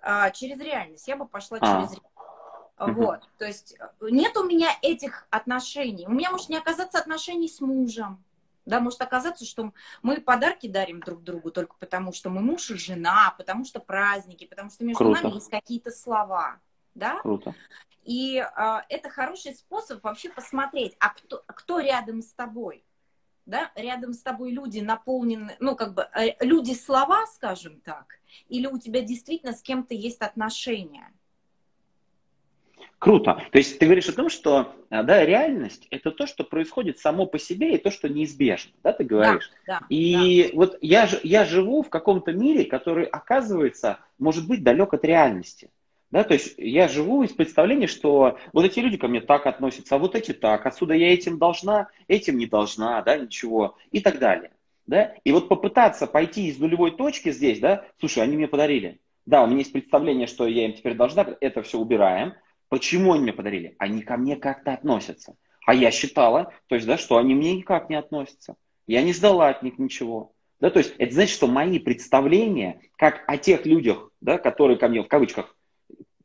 [0.00, 1.06] А, через реальность.
[1.06, 1.66] Я бы пошла а.
[1.66, 2.15] через реальность.
[2.78, 6.06] Вот, то есть э, нет у меня этих отношений.
[6.06, 8.22] У меня может не оказаться отношений с мужем.
[8.66, 12.76] Да, может оказаться, что мы подарки дарим друг другу только потому, что мы муж и
[12.76, 15.22] жена, потому что праздники, потому что между Круто.
[15.22, 16.58] нами есть какие-то слова.
[16.94, 17.20] Да?
[17.20, 17.54] Круто.
[18.02, 22.84] И э, это хороший способ вообще посмотреть, а кто, кто рядом с тобой.
[23.46, 23.70] Да?
[23.76, 28.78] Рядом с тобой люди наполнены, ну, как бы, э, люди слова, скажем так, или у
[28.78, 31.12] тебя действительно с кем-то есть отношения.
[32.98, 33.42] Круто.
[33.52, 37.26] То есть ты говоришь о том, что а, да, реальность это то, что происходит само
[37.26, 39.50] по себе и то, что неизбежно, да, ты говоришь.
[39.66, 40.56] Да, да, и да.
[40.56, 45.70] вот я, я живу в каком-то мире, который, оказывается, может быть далек от реальности.
[46.10, 49.96] Да, то есть я живу из представления, что вот эти люди ко мне так относятся,
[49.96, 54.18] а вот эти так, отсюда я этим должна, этим не должна, да, ничего, и так
[54.18, 54.52] далее.
[54.86, 55.14] Да?
[55.24, 59.00] И вот попытаться пойти из нулевой точки здесь, да, слушай, они мне подарили.
[59.26, 62.34] Да, у меня есть представление, что я им теперь должна, это все убираем,
[62.68, 63.76] Почему они мне подарили?
[63.78, 65.36] Они ко мне как-то относятся.
[65.66, 68.56] А я считала, то есть, да, что они мне никак не относятся.
[68.86, 70.32] Я не ждала от них ничего.
[70.60, 74.88] Да, то есть это значит, что мои представления, как о тех людях, да, которые ко
[74.88, 75.54] мне в кавычках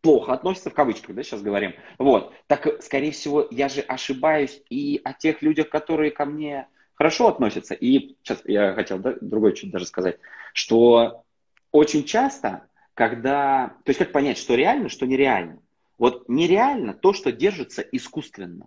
[0.01, 5.01] плохо относятся, в кавычках, да, сейчас говорим, вот, так, скорее всего, я же ошибаюсь и
[5.03, 7.73] о тех людях, которые ко мне хорошо относятся.
[7.73, 10.17] И сейчас я хотел да, другое чуть даже сказать,
[10.53, 11.23] что
[11.71, 15.59] очень часто, когда, то есть как понять, что реально, что нереально.
[16.01, 18.65] Вот нереально то, что держится искусственно.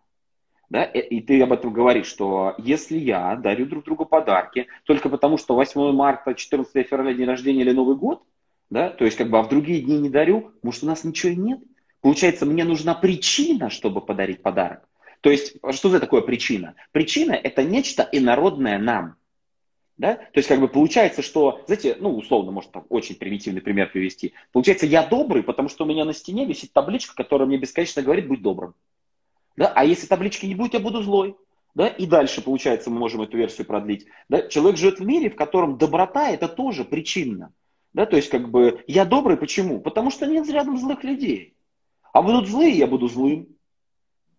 [0.70, 0.84] Да?
[0.84, 5.36] Э, и ты об этом говоришь, что если я дарю друг другу подарки только потому,
[5.36, 8.22] что 8 марта, 14 февраля день рождения или Новый год,
[8.70, 11.32] да, то есть как бы, а в другие дни не дарю, может у нас ничего
[11.32, 11.58] и нет?
[12.02, 14.88] Получается, мне нужна причина, чтобы подарить подарок.
[15.20, 16.76] То есть, что за такое причина?
[16.92, 19.16] Причина– это нечто инородное нам.
[19.96, 20.14] Да?
[20.16, 24.32] То есть, как бы получается, что, знаете, ну, условно, может, там, очень примитивный пример привести.
[24.52, 28.26] Получается, я добрый, потому что у меня на стене висит табличка, которая мне бесконечно говорит,
[28.26, 28.74] будь добрым.
[29.56, 29.72] Да?
[29.74, 31.36] А если таблички не будет, я буду злой.
[31.74, 31.86] Да?
[31.86, 34.06] И дальше, получается, мы можем эту версию продлить.
[34.28, 34.42] Да?
[34.48, 37.52] Человек живет в мире, в котором доброта– это тоже причинно.
[37.92, 38.04] Да?
[38.06, 39.80] То есть, как бы, я добрый, почему?
[39.80, 41.54] Потому что нет рядом злых людей.
[42.12, 43.48] А будут злые, я буду злым.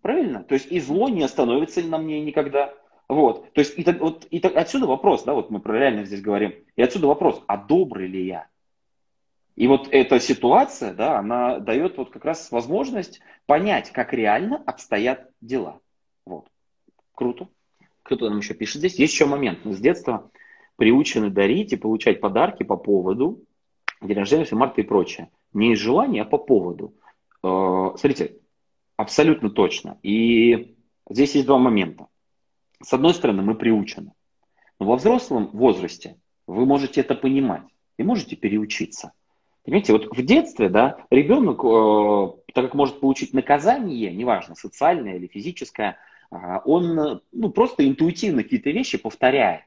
[0.02, 0.44] Правильно?
[0.44, 2.74] То есть, и зло не остановится на мне никогда.
[3.08, 6.56] Вот, то есть и, вот, и отсюда вопрос, да, вот мы про реальность здесь говорим,
[6.76, 8.48] и отсюда вопрос, а добрый ли я?
[9.56, 15.30] И вот эта ситуация, да, она дает вот как раз возможность понять, как реально обстоят
[15.39, 15.80] дела.
[16.26, 16.48] Вот.
[17.13, 17.48] Круто.
[18.04, 19.00] Кто-то нам еще пишет здесь.
[19.00, 19.63] Есть еще момент.
[19.63, 20.30] Мы с детства
[20.76, 23.46] приучены дарить и получать подарки по поводу
[24.02, 25.32] день рождения, марта и прочее.
[25.54, 26.94] Не из желания, а по поводу.
[27.44, 28.38] Э, смотрите,
[28.98, 29.98] абсолютно точно.
[30.04, 30.76] И
[31.10, 32.08] здесь есть два момента.
[32.86, 34.12] С одной стороны, мы приучены.
[34.80, 37.63] Но во взрослом возрасте вы можете это понимать
[37.98, 39.12] и можете переучиться.
[39.63, 45.26] Понимаете, вот в детстве, да, ребенок э, так как может получить наказание, неважно, социальное или
[45.26, 45.98] физическое,
[46.30, 49.63] а, он ну, просто интуитивно какие-то вещи повторяет,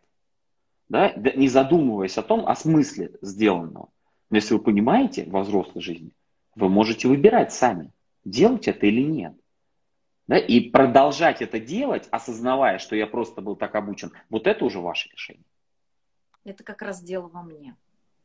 [0.88, 3.88] да, не задумываясь о том, о смысле сделанного.
[4.30, 6.12] Но если вы понимаете во взрослой жизни,
[6.54, 7.90] вы можете выбирать сами,
[8.24, 9.34] делать это или нет.
[10.28, 14.78] Да, и продолжать это делать, осознавая, что я просто был так обучен, вот это уже
[14.78, 15.44] ваше решение.
[16.44, 17.76] Это как раз дело во мне.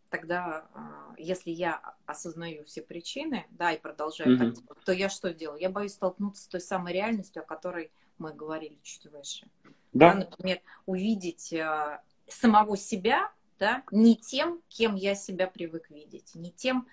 [0.09, 4.37] Тогда, а, если я осознаю все причины, да, и продолжаю mm-hmm.
[4.37, 5.59] так делать, то я что делаю?
[5.59, 7.89] Я боюсь столкнуться с той самой реальностью, о которой
[8.19, 9.47] мы говорили чуть выше.
[9.93, 10.13] Да.
[10.13, 16.51] да например, увидеть а, самого себя, да, не тем, кем я себя привык видеть, не
[16.51, 16.85] тем,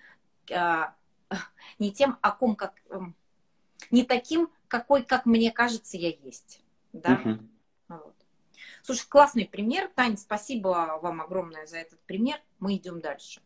[0.51, 0.95] а,
[1.79, 3.13] не тем, о ком как, эм,
[3.91, 7.15] не таким, какой, как мне кажется, я есть, да.
[7.25, 7.39] Угу.
[7.89, 8.15] Вот.
[8.83, 12.37] Слушай, классный пример, Таня, спасибо вам огромное за этот пример.
[12.59, 13.41] Мы идем дальше.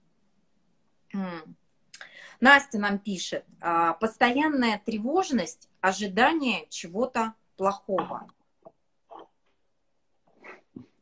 [2.40, 8.28] Настя нам пишет, «А, постоянная тревожность, ожидание чего-то плохого.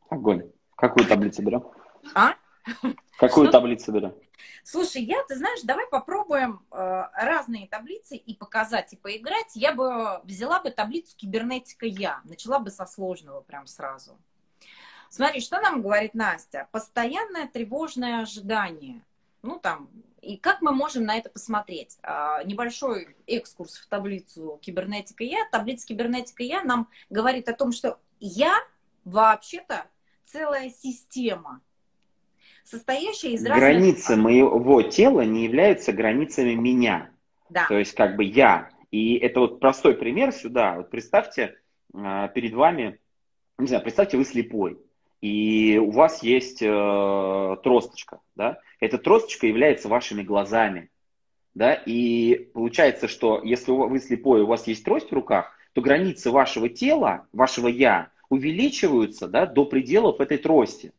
[0.08, 0.52] Огонь.
[0.76, 1.64] Какую таблицу берем?
[2.14, 2.34] А?
[3.18, 3.52] Какую Что?
[3.52, 4.14] таблицу берем?
[4.62, 9.54] Слушай, я, ты знаешь, давай попробуем э, разные таблицы и показать, и поиграть.
[9.54, 14.18] Я бы взяла бы таблицу кибернетика я, начала бы со сложного прям сразу.
[15.10, 16.68] Смотри, что нам говорит Настя?
[16.72, 19.04] Постоянное тревожное ожидание.
[19.42, 19.88] Ну, там,
[20.20, 21.98] и как мы можем на это посмотреть?
[22.02, 25.46] А, небольшой экскурс в таблицу кибернетика я.
[25.52, 28.58] Таблица кибернетика я нам говорит о том, что я
[29.04, 29.86] вообще-то
[30.24, 31.60] целая система,
[32.64, 33.58] состоящая из разных...
[33.58, 37.10] Границы моего тела не являются границами меня.
[37.50, 37.66] Да.
[37.68, 38.70] То есть как бы я.
[38.90, 40.76] И это вот простой пример сюда.
[40.76, 41.56] Вот представьте
[41.94, 42.98] а, перед вами,
[43.58, 44.78] не знаю, представьте вы слепой.
[45.20, 48.58] И у вас есть э, тросточка, да?
[48.78, 50.90] Эта тросточка является вашими глазами,
[51.54, 51.72] да?
[51.72, 56.68] И получается, что если вы слепой, у вас есть трость в руках, то границы вашего
[56.68, 60.92] тела, вашего я увеличиваются, да, до пределов этой трости.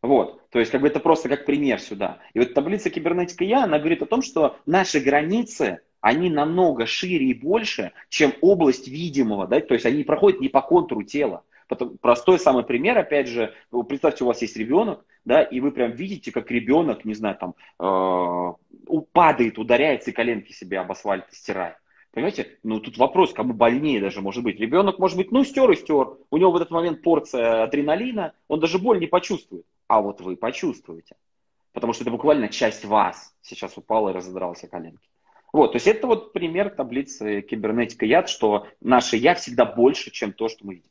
[0.00, 2.18] Вот, то есть как бы это просто как пример сюда.
[2.32, 7.26] И вот таблица кибернетика Я, она говорит о том, что наши границы, они намного шире
[7.26, 11.44] и больше, чем область видимого, да, то есть они проходят не по контуру тела.
[11.68, 13.52] Потом, простой самый пример, опять же,
[13.88, 17.54] представьте, у вас есть ребенок, да, и вы прям видите, как ребенок, не знаю, там,
[17.78, 18.52] э,
[19.12, 21.76] падает, ударяется и коленки себе об асфальт стирает.
[22.12, 22.58] Понимаете?
[22.62, 24.58] Ну, тут вопрос, кому больнее даже может быть.
[24.58, 26.16] Ребенок может быть, ну, стер и стер.
[26.30, 29.66] У него в этот момент порция адреналина, он даже боль не почувствует.
[29.88, 31.16] А вот вы почувствуете.
[31.72, 35.08] Потому что это буквально часть вас сейчас упала и разодрался коленки.
[35.52, 40.32] Вот, то есть это вот пример таблицы кибернетика яд, что наше я всегда больше, чем
[40.32, 40.90] то, что мы видим.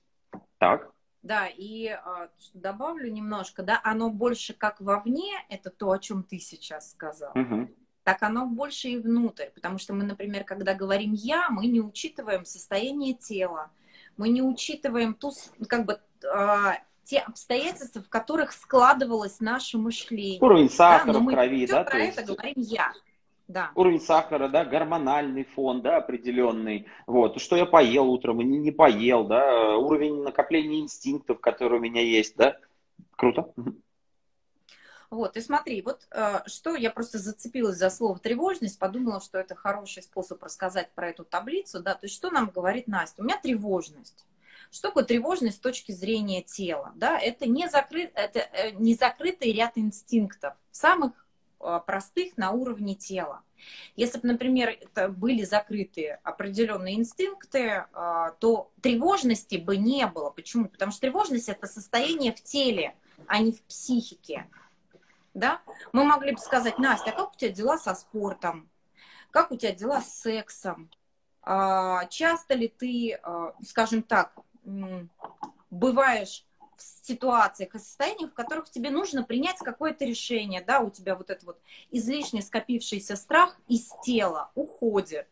[0.57, 0.91] Так.
[1.21, 6.39] Да, и а, добавлю немножко, да, оно больше как вовне, это то, о чем ты
[6.39, 7.31] сейчас сказал.
[7.35, 7.69] Угу
[8.07, 9.49] так оно больше и внутрь.
[9.53, 13.69] Потому что мы, например, когда говорим «я», мы не учитываем состояние тела,
[14.15, 15.33] мы не учитываем ту,
[15.67, 20.41] как бы, а, те обстоятельства, в которых складывалось наше мышление.
[20.41, 21.19] Уровень сахара да?
[21.19, 21.83] в крови, да?
[21.83, 22.27] про это есть...
[22.27, 22.93] говорим «я».
[23.47, 23.71] Да.
[23.75, 26.85] Уровень сахара, да, гормональный фон, да, определенный.
[27.05, 31.81] Вот, что я поел утром и не, не поел, да, уровень накопления инстинктов, которые у
[31.81, 32.57] меня есть, да.
[33.15, 33.53] Круто.
[35.09, 39.55] Вот, и смотри, вот э, что я просто зацепилась за слово тревожность, подумала, что это
[39.55, 43.21] хороший способ рассказать про эту таблицу, да, то есть что нам говорит Настя?
[43.21, 44.25] У меня тревожность.
[44.71, 46.91] Что такое тревожность с точки зрения тела?
[46.95, 51.13] Да, это не, закрыт, это э, не закрытый ряд инстинктов, самых
[51.59, 53.41] э, простых на уровне тела.
[53.95, 60.29] Если бы, например, это были закрыты определенные инстинкты, то тревожности бы не было.
[60.29, 60.69] Почему?
[60.69, 62.93] Потому что тревожность это состояние в теле,
[63.25, 64.45] а не в психике
[65.37, 65.61] да,
[65.93, 68.69] мы могли бы сказать, Настя, а как у тебя дела со спортом?
[69.31, 70.89] Как у тебя дела с сексом?
[71.43, 73.19] А, часто ли ты,
[73.63, 74.33] скажем так,
[75.69, 76.43] бываешь
[76.75, 81.29] в ситуациях и состояниях, в которых тебе нужно принять какое-то решение, да, у тебя вот
[81.29, 81.59] этот вот
[81.91, 85.27] излишне скопившийся страх из тела уходит.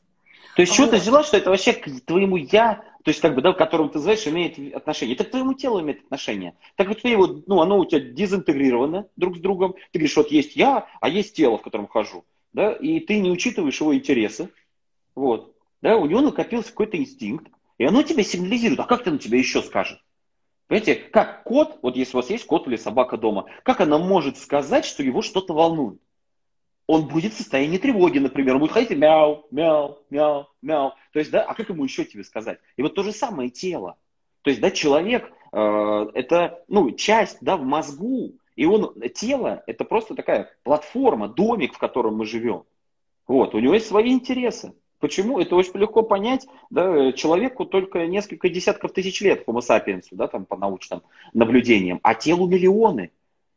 [0.56, 0.88] То есть, вот.
[0.88, 3.58] что ты взяла, что это вообще к твоему я, то есть, как бы, да, к
[3.58, 5.16] которому ты знаешь, имеет отношение.
[5.16, 6.56] Это к твоему телу имеет отношение.
[6.76, 9.74] Так вот, тебе вот, ну, оно у тебя дезинтегрировано друг с другом.
[9.92, 12.26] Ты говоришь, вот есть я, а есть тело, в котором хожу.
[12.54, 14.50] Да, и ты не учитываешь его интересы.
[15.14, 15.56] Вот.
[15.82, 17.48] Да, у него накопился какой-то инстинкт.
[17.78, 18.80] И оно тебе сигнализирует.
[18.80, 20.00] А как ты на тебя еще скажет?
[20.68, 24.38] Понимаете, как кот, вот если у вас есть кот или собака дома, как она может
[24.38, 26.00] сказать, что его что-то волнует?
[26.88, 30.94] он будет в состоянии тревоги, например, он будет ходить и мяу, мяу, мяу, мяу.
[31.14, 32.60] То есть, да, а как ему еще тебе сказать?
[32.78, 33.98] И вот то же самое тело.
[34.44, 39.84] То есть, да, человек э, это, ну, часть, да, в мозгу, и он, тело, это
[39.84, 42.64] просто такая платформа, домик, в котором мы живем.
[43.28, 44.74] Вот, у него есть свои интересы.
[45.06, 45.40] Почему?
[45.40, 46.48] Это очень легко понять.
[46.72, 52.16] Да, человеку только несколько десятков тысяч лет, Homo sapiens, да, там, по научным наблюдениям, а
[52.16, 53.12] телу миллионы.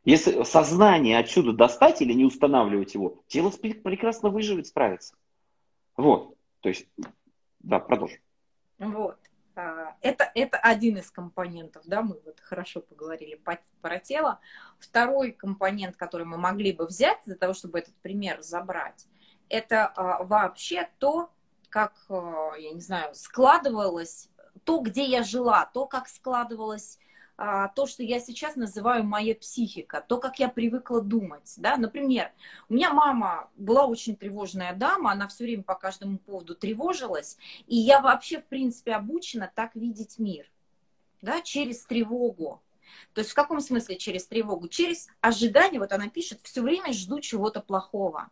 [0.05, 5.15] Если сознание отсюда достать или не устанавливать его, тело прекрасно выживет, справится.
[5.97, 6.35] Вот.
[6.59, 6.87] То есть,
[7.61, 8.19] да, продолжим.
[8.77, 9.17] Вот.
[9.55, 14.39] А, это, это один из компонентов, да, мы вот хорошо поговорили по, про тело.
[14.77, 19.07] Второй компонент, который мы могли бы взять для того, чтобы этот пример забрать,
[19.49, 21.31] это а, вообще то,
[21.69, 24.29] как, а, я не знаю, складывалось,
[24.63, 26.99] то, где я жила, то, как складывалось
[27.41, 31.53] а, то, что я сейчас называю моя психика, то, как я привыкла думать.
[31.55, 31.77] Да?
[31.77, 32.33] Например,
[32.67, 37.77] у меня мама была очень тревожная дама, она все время по каждому поводу тревожилась, и
[37.77, 40.51] я вообще, в принципе, обучена так видеть мир,
[41.21, 42.61] да, через тревогу.
[43.13, 44.67] То есть в каком смысле через тревогу?
[44.67, 48.29] Через ожидание, вот она пишет, все время жду чего-то плохого.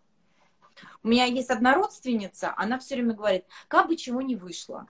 [1.04, 4.88] У меня есть одна родственница, она все время говорит, как бы чего не вышло.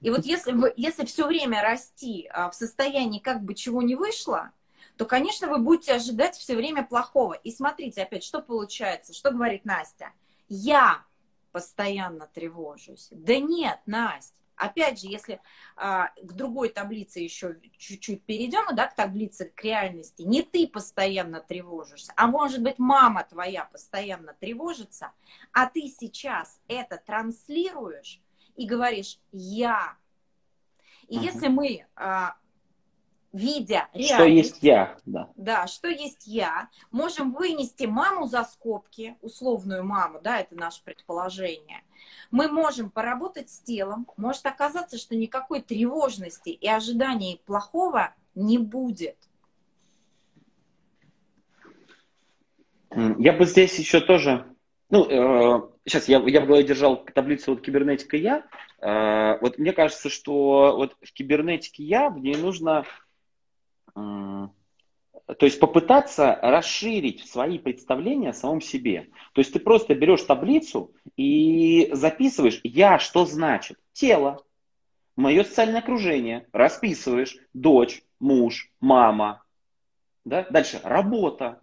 [0.00, 3.94] И вот если, вы, если все время расти а, в состоянии как бы чего не
[3.94, 4.50] вышло,
[4.96, 7.34] то, конечно, вы будете ожидать все время плохого.
[7.34, 10.12] И смотрите опять, что получается, что говорит Настя.
[10.48, 11.04] Я
[11.52, 13.08] постоянно тревожусь.
[13.12, 14.41] Да нет, Настя.
[14.62, 15.40] Опять же, если
[15.74, 21.40] а, к другой таблице еще чуть-чуть перейдем, да, к таблице к реальности, не ты постоянно
[21.40, 25.10] тревожишься, а может быть мама твоя постоянно тревожится,
[25.52, 28.20] а ты сейчас это транслируешь,
[28.54, 29.96] и говоришь «я».
[31.08, 31.24] И угу.
[31.24, 32.36] если мы, а,
[33.32, 34.14] видя реальность...
[34.14, 35.30] Что есть я, да.
[35.36, 41.82] Да, что есть я, можем вынести маму за скобки, условную маму, да, это наше предположение.
[42.30, 49.16] Мы можем поработать с телом, может оказаться, что никакой тревожности и ожиданий плохого не будет.
[52.94, 54.46] Я бы здесь еще тоже,
[54.90, 58.44] ну, э, сейчас я, я в голове держал таблицу вот кибернетика я.
[58.80, 62.84] Э, вот мне кажется, что вот в кибернетике я в ней нужно,
[63.94, 69.08] то есть попытаться расширить свои представления о самом себе.
[69.32, 74.44] То есть ты просто берешь таблицу и записываешь я что значит тело,
[75.16, 79.42] мое социальное окружение, расписываешь дочь, муж, мама,
[80.24, 80.46] да?
[80.50, 81.60] дальше работа,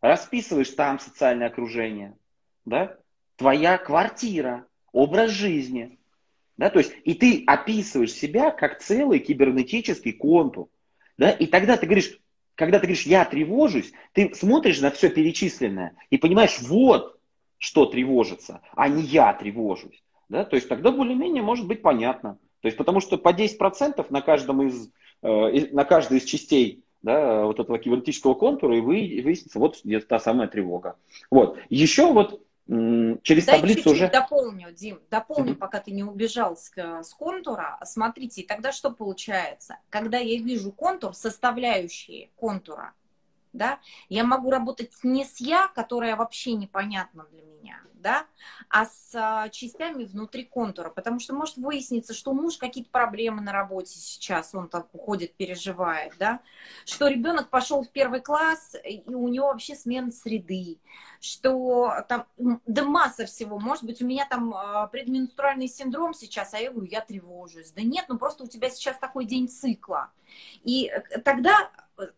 [0.00, 2.16] расписываешь там социальное окружение,
[2.64, 2.96] да?
[3.36, 5.98] твоя квартира, образ жизни.
[6.56, 6.70] Да?
[6.70, 10.68] То есть, и ты описываешь себя как целый кибернетический контур.
[11.22, 11.30] Да?
[11.30, 12.18] И тогда ты говоришь,
[12.56, 17.16] когда ты говоришь, я тревожусь, ты смотришь на все перечисленное и понимаешь, вот
[17.58, 20.02] что тревожится, а не я тревожусь.
[20.28, 20.44] Да?
[20.44, 22.38] То есть тогда более-менее может быть понятно.
[22.60, 24.90] То есть потому что по 10% на, каждом из,
[25.22, 30.18] э, на каждой из частей да, вот этого кибернетического контура и вы, выяснится вот та
[30.18, 30.96] самая тревога.
[31.30, 31.56] Вот.
[31.68, 32.44] Еще вот
[33.22, 34.10] через Дай таблицу чуть-чуть уже...
[34.10, 37.78] дополню, Дим, дополню, пока ты не убежал с, э, с контура.
[37.84, 39.78] Смотрите, тогда что получается?
[39.90, 42.94] Когда я вижу контур, составляющие контура,
[43.52, 43.78] да,
[44.08, 48.26] я могу работать не с я, которая вообще непонятна для меня, да,
[48.68, 53.40] а с а, частями внутри контура, потому что может выясниться, что у мужа какие-то проблемы
[53.42, 56.40] на работе сейчас, он так уходит, переживает, да,
[56.84, 60.78] что ребенок пошел в первый класс, и у него вообще смена среды,
[61.20, 62.26] что там,
[62.66, 66.90] да масса всего, может быть, у меня там а, предменструальный синдром сейчас, а я говорю,
[66.90, 70.10] я тревожусь, да нет, ну просто у тебя сейчас такой день цикла,
[70.64, 71.70] и э, тогда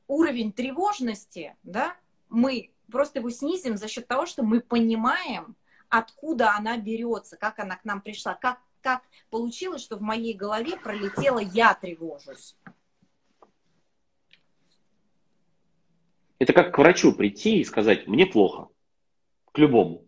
[0.07, 1.97] уровень тревожности, да,
[2.29, 5.57] мы просто его снизим за счет того, что мы понимаем,
[5.89, 10.77] откуда она берется, как она к нам пришла, как, как получилось, что в моей голове
[10.77, 12.57] пролетело «я тревожусь».
[16.39, 18.69] Это как к врачу прийти и сказать «мне плохо»,
[19.53, 20.05] к любому.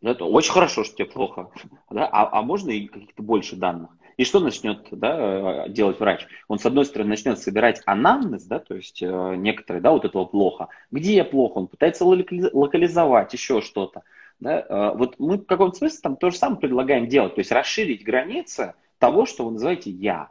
[0.00, 1.50] Это очень хорошо, что тебе плохо,
[1.90, 2.08] да?
[2.08, 3.90] а, а можно и каких-то больше данных.
[4.22, 6.28] И что начнет да, делать врач?
[6.46, 10.26] Он, с одной стороны, начнет собирать анамнез, да, то есть э, некоторые, да, вот этого
[10.26, 10.68] плохо.
[10.92, 11.58] Где плохо?
[11.58, 14.04] Он пытается локализовать еще что-то.
[14.38, 14.60] Да?
[14.60, 18.04] Э, вот мы в каком-то смысле там то же самое предлагаем делать, то есть расширить
[18.04, 20.28] границы того, что вы называете «я».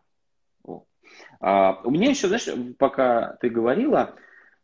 [0.64, 0.86] Вот.
[1.42, 4.16] А, у меня еще, знаешь, пока ты говорила,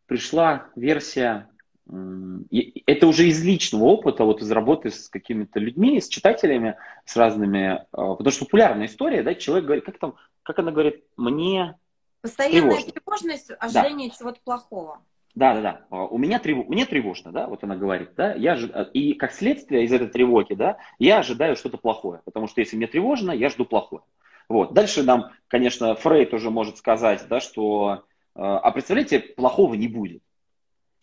[0.06, 1.50] пришла версия,
[1.90, 6.76] это уже из личного опыта, вот из работы с какими-то людьми, с читателями,
[7.06, 11.04] с разными, а, потому что популярная история, да, человек говорит, как там, как она говорит,
[11.16, 11.78] мне
[12.22, 12.92] Постоянная тревожно.
[12.92, 14.16] тревожность, ожидание да.
[14.18, 15.02] чего-то плохого.
[15.36, 15.86] Да, да, да.
[15.90, 16.68] А, у меня трев...
[16.68, 18.70] мне тревожно, да, вот она говорит, да, я ж...
[18.94, 22.88] и как следствие из этой тревоги, да, я ожидаю что-то плохое, потому что если мне
[22.88, 24.04] тревожно, я жду плохое.
[24.50, 24.74] Вот.
[24.74, 28.04] Дальше нам, конечно, Фрейд уже может сказать, да, что,
[28.36, 30.22] а, а представляете, плохого не будет,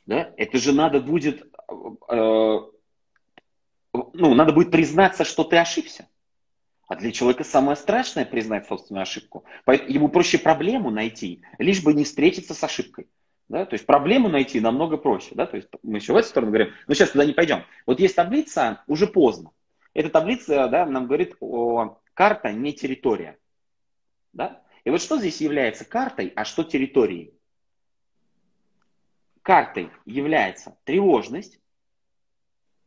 [0.07, 1.47] да, это же надо будет
[2.09, 2.59] э,
[4.13, 6.09] ну, надо будет признаться, что ты ошибся.
[6.87, 9.45] А для человека самое страшное признать собственную ошибку.
[9.67, 13.07] Ему проще проблему найти, лишь бы не встретиться с ошибкой.
[13.49, 13.65] Да?
[13.65, 15.35] То есть проблему найти намного проще.
[15.35, 15.47] Да?
[15.47, 17.63] То есть мы еще в эту сторону говорим, но сейчас туда не пойдем.
[17.87, 19.51] Вот есть таблица, уже поздно.
[19.95, 23.39] Эта таблица да, нам говорит о карта, не территория.
[24.33, 24.63] Да?
[24.85, 27.33] И вот что здесь является картой, а что территорией?
[29.45, 31.61] Картой является тревожность,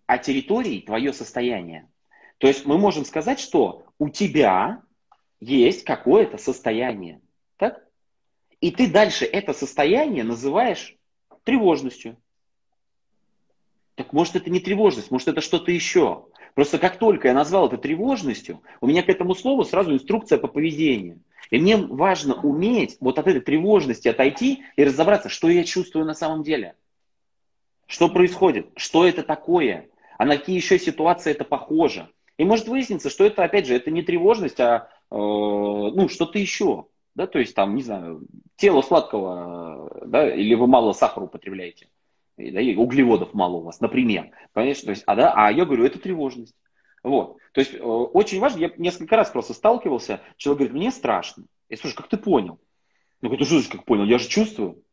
[0.07, 1.87] а территорией твое состояние.
[2.39, 4.81] То есть мы можем сказать, что у тебя
[5.39, 7.21] есть какое-то состояние.
[7.57, 7.87] Так?
[8.59, 10.97] И ты дальше это состояние называешь
[11.43, 12.17] тревожностью.
[13.93, 16.25] Так может это не тревожность, может это что-то еще.
[16.55, 20.47] Просто как только я назвал это тревожностью, у меня к этому слову сразу инструкция по
[20.47, 21.21] поведению.
[21.49, 26.13] И мне важно уметь вот от этой тревожности отойти и разобраться, что я чувствую на
[26.13, 26.75] самом деле.
[27.85, 32.09] Что происходит, что это такое, а на какие еще ситуации это похоже.
[32.37, 36.85] И может выясниться, что это, опять же, это не тревожность, а э, ну, что-то еще.
[37.15, 38.27] Да, то есть там, не знаю,
[38.57, 41.87] тело сладкого, да, или вы мало сахара употребляете,
[42.37, 44.29] да, и углеводов мало у вас, например.
[44.53, 46.55] Понимаете, то есть, а, да, а я говорю, это тревожность.
[47.07, 47.37] Вот.
[47.53, 51.45] То есть э, очень важно, я несколько раз просто сталкивался, человек говорит, мне страшно.
[51.69, 52.59] Я слушай, как ты понял?
[53.21, 54.03] Я говорю, что значит, как понял?
[54.03, 54.83] Я же чувствую.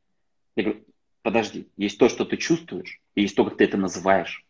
[0.54, 0.84] Я говорю,
[1.22, 4.46] подожди, есть то, что ты чувствуешь, и есть то, как ты это называешь.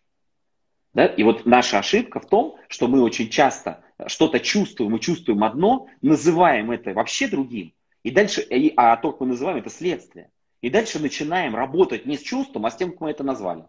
[0.93, 1.07] Да?
[1.07, 5.89] И вот наша ошибка в том, что мы очень часто что-то чувствуем, мы чувствуем одно,
[6.03, 8.47] называем это вообще другим, и дальше,
[8.77, 10.31] а то, как мы называем, это следствие.
[10.61, 13.65] И дальше начинаем работать не с чувством, а с тем, как мы это назвали.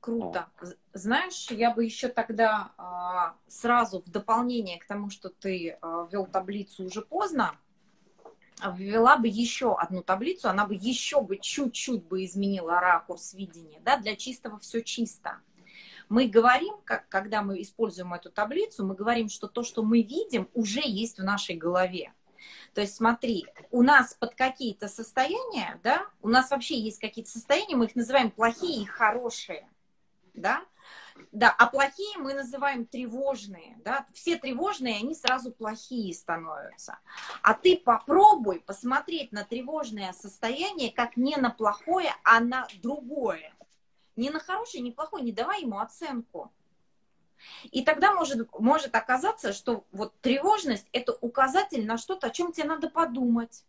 [0.00, 0.48] Круто.
[0.92, 6.26] Знаешь, я бы еще тогда а, сразу в дополнение к тому, что ты а, ввел
[6.26, 7.56] таблицу уже поздно,
[8.74, 13.96] ввела бы еще одну таблицу, она бы еще бы чуть-чуть бы изменила ракурс видения, да,
[13.96, 15.38] для чистого все чисто.
[16.08, 20.48] Мы говорим, как, когда мы используем эту таблицу, мы говорим, что то, что мы видим,
[20.54, 22.12] уже есть в нашей голове.
[22.72, 27.76] То есть смотри, у нас под какие-то состояния, да, у нас вообще есть какие-то состояния,
[27.76, 29.68] мы их называем плохие и хорошие,
[30.34, 30.64] да,
[31.32, 36.98] да, а плохие мы называем тревожные, да, все тревожные, они сразу плохие становятся.
[37.42, 43.52] А ты попробуй посмотреть на тревожное состояние как не на плохое, а на другое.
[44.16, 46.52] Не на хорошее, не плохое, не давай ему оценку.
[47.70, 52.66] И тогда может, может оказаться, что вот тревожность– это указатель на что-то, о чем тебе
[52.66, 53.64] надо подумать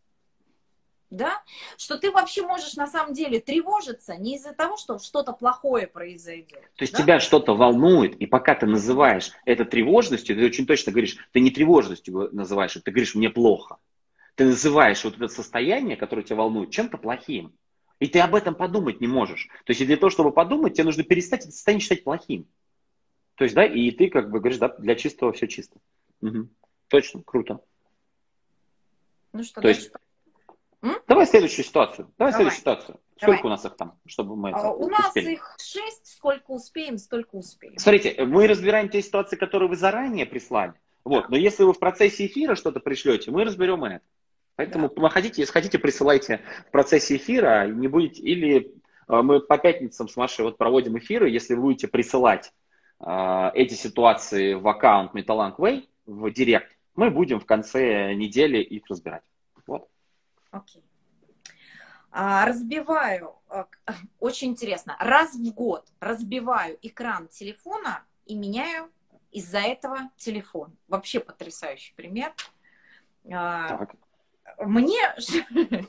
[1.10, 1.42] да,
[1.78, 6.62] что ты вообще можешь на самом деле тревожиться не из-за того, что что-то плохое произойдет.
[6.76, 7.00] То есть да?
[7.00, 11.52] тебя что-то волнует, и пока ты называешь это тревожностью, ты очень точно говоришь, ты не
[11.52, 13.78] тревожностью называешь, ты говоришь, мне плохо.
[14.36, 17.54] Ты называешь вот это состояние, которое тебя волнует, чем-то плохим.
[18.00, 19.50] И ты об этом подумать не можешь.
[19.66, 22.48] То есть для того, чтобы подумать, тебе нужно перестать это состояние считать плохим.
[23.36, 25.80] То есть, да, и ты как бы говоришь, да, для чистого все чисто.
[26.22, 26.50] Угу.
[26.88, 27.62] Точно, круто.
[29.34, 29.82] Ну что, То дальше?
[29.82, 29.92] есть
[30.82, 30.96] М?
[31.08, 32.10] Давай следующую ситуацию.
[32.18, 32.34] Давай, Давай.
[32.34, 33.00] следующую ситуацию.
[33.18, 33.46] Сколько Давай.
[33.46, 37.78] у нас их там, чтобы мы а, У нас их шесть, сколько успеем, столько успеем.
[37.78, 40.74] Смотрите, мы разбираем те ситуации, которые вы заранее прислали.
[41.04, 41.24] Вот.
[41.24, 41.28] Да.
[41.32, 44.02] Но если вы в процессе эфира что-то пришлете, мы разберем это.
[44.56, 45.10] Поэтому да.
[45.10, 48.74] хотите, если хотите, присылайте в процессе эфира, не будете, или
[49.08, 52.54] а, мы по пятницам с Машей вот проводим эфиры, если вы будете присылать
[53.00, 58.84] э, эти ситуации в аккаунт Metalang Way, в директ, мы будем в конце недели их
[58.90, 59.24] разбирать.
[60.52, 60.84] Окей.
[62.12, 63.68] А, разбиваю, а,
[64.20, 68.90] очень интересно, раз в год разбиваю экран телефона и меняю
[69.32, 70.76] из-за этого телефон.
[70.88, 72.34] Вообще потрясающий пример.
[73.32, 73.96] А, так.
[74.60, 75.00] Мне...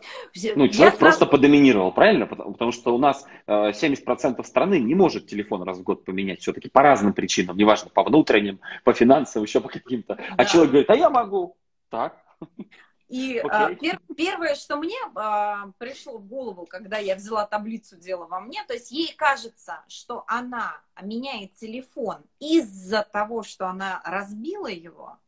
[0.54, 0.98] Ну, человек сразу...
[0.98, 2.26] просто подоминировал, правильно?
[2.26, 6.68] Потому, потому что у нас 70% страны не может телефон раз в год поменять все-таки
[6.68, 10.16] по разным причинам, неважно, по внутренним, по финансовым, еще по каким-то.
[10.16, 10.24] Да.
[10.36, 11.56] А человек говорит, а я могу.
[11.88, 12.22] Так.
[13.11, 13.48] И okay.
[13.50, 18.38] а, пер, первое, что мне а, пришло в голову, когда я взяла таблицу «Дело во
[18.38, 25.18] мне», то есть ей кажется, что она меняет телефон из-за того, что она разбила его,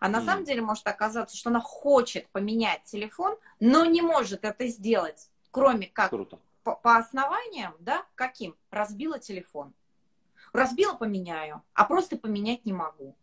[0.00, 0.24] а на mm.
[0.26, 5.86] самом деле может оказаться, что она хочет поменять телефон, но не может это сделать, кроме
[5.86, 6.12] как
[6.62, 8.54] по, по основаниям, да, каким?
[8.70, 9.72] Разбила телефон.
[10.52, 13.16] Разбила, поменяю, а просто поменять не могу.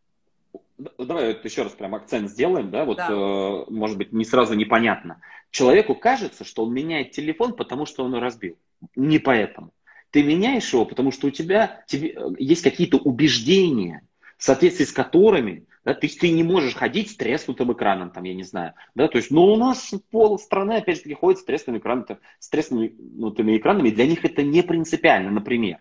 [0.77, 3.07] Давай вот еще раз прям акцент сделаем, да, вот, да.
[3.09, 5.21] Э, может быть, не сразу непонятно.
[5.51, 8.57] Человеку кажется, что он меняет телефон, потому что он его разбил.
[8.95, 9.71] Не поэтому.
[10.11, 14.01] Ты меняешь его, потому что у тебя тебе, э, есть какие-то убеждения,
[14.37, 18.33] в соответствии с которыми да, ты, ты не можешь ходить с треснутым экраном, там, я
[18.33, 18.73] не знаю.
[18.95, 22.19] Да, то есть, ну, у нас пол страны, опять же таки, ходит с треснутыми экранами,
[22.39, 25.77] с треснутыми экранами, для них это не принципиально, например.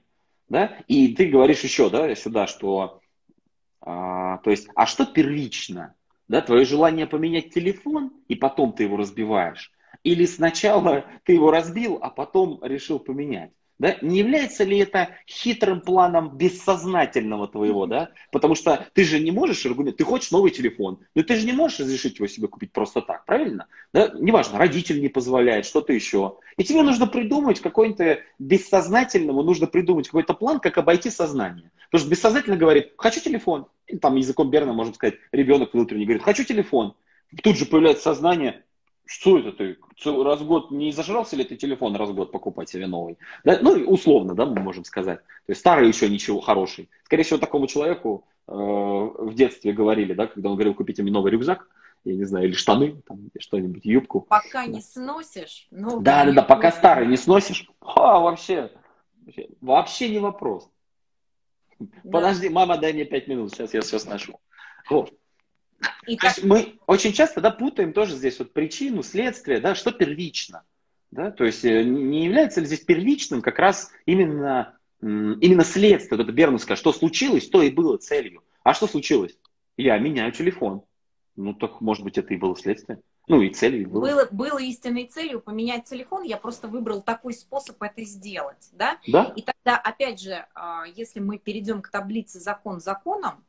[0.51, 3.01] да, и ты говоришь еще, да, сюда, что,
[3.87, 5.95] а, то есть, а что первично,
[6.27, 9.73] да, твое желание поменять телефон, и потом ты его разбиваешь,
[10.03, 13.53] или сначала ты его разбил, а потом решил поменять.
[13.79, 13.97] Да?
[14.03, 18.11] Не является ли это хитрым планом бессознательного твоего, да?
[18.31, 21.53] Потому что ты же не можешь аргумент, ты хочешь новый телефон, но ты же не
[21.53, 23.67] можешь разрешить его себе купить просто так, правильно?
[23.93, 24.13] Да?
[24.15, 26.39] Неважно, родитель не позволяет, что-то еще.
[26.57, 31.71] И тебе нужно придумать какой-то бессознательному, нужно придумать какой-то план, как обойти сознание.
[31.91, 33.67] Потому что бессознательно говорит, хочу телефон.
[33.87, 36.95] И там языком Берна можно сказать, ребенок внутренний говорит, хочу телефон.
[37.43, 38.63] Тут же появляется сознание,
[39.07, 39.79] что это ты?
[40.05, 43.19] Раз в год не зажрался ли ты телефон раз в год покупать себе новый?
[43.45, 43.59] Да?
[43.61, 45.21] Ну, условно, да, мы можем сказать.
[45.21, 46.89] То есть старый еще ничего хороший.
[47.05, 51.33] Скорее всего, такому человеку э, в детстве говорили, да, когда он говорил, купите мне новый
[51.33, 51.69] рюкзак,
[52.05, 54.23] я не знаю, или штаны, там, что-нибудь, юбку.
[54.23, 55.67] Пока не сносишь.
[55.71, 58.71] Ну, да, да, да, пока старый не сносишь, а, вообще,
[59.25, 60.69] вообще, вообще не вопрос.
[61.79, 62.11] Да.
[62.11, 64.39] Подожди, мама, дай мне пять минут, сейчас я все сношу.
[64.89, 65.13] Вот.
[66.07, 69.93] И То есть мы очень часто да, путаем тоже здесь вот причину, следствие, да, что
[69.93, 70.63] первично.
[71.11, 71.31] Да?
[71.31, 76.33] То есть э, не является ли здесь первичным как раз именно, именно следствие, вот это
[76.33, 78.43] Бернуское, что случилось, то и было целью.
[78.63, 79.37] А что случилось?
[79.77, 80.83] Я меняю телефон.
[81.37, 83.01] Ну, так, может быть, это и было следствие.
[83.27, 84.01] Ну, и целью было.
[84.01, 84.29] было.
[84.31, 88.99] Было истинной целью поменять телефон, я просто выбрал такой способ это сделать, да?
[89.07, 89.33] Да.
[89.35, 93.45] И тогда, опять же, а, если мы перейдем к таблице закон законом,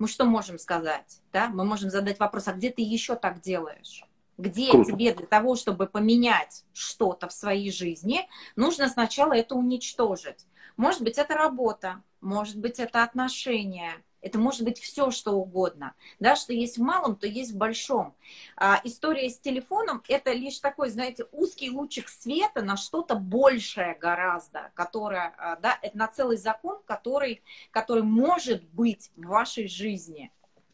[0.00, 1.20] мы что можем сказать?
[1.30, 1.48] Да?
[1.48, 4.02] Мы можем задать вопрос, а где ты еще так делаешь?
[4.38, 4.92] Где Круто.
[4.92, 8.26] тебе для того, чтобы поменять что-то в своей жизни,
[8.56, 10.46] нужно сначала это уничтожить.
[10.78, 13.92] Может быть, это работа, может быть, это отношения,
[14.22, 15.94] это может быть все, что угодно.
[16.18, 18.14] Да, что есть в малом, то есть в большом.
[18.56, 24.70] А, история с телефоном– это лишь такой, знаете, узкий лучик света на что-то большее гораздо,
[24.74, 30.30] которое, а, да, это на целый закон, который, который может быть в вашей жизни.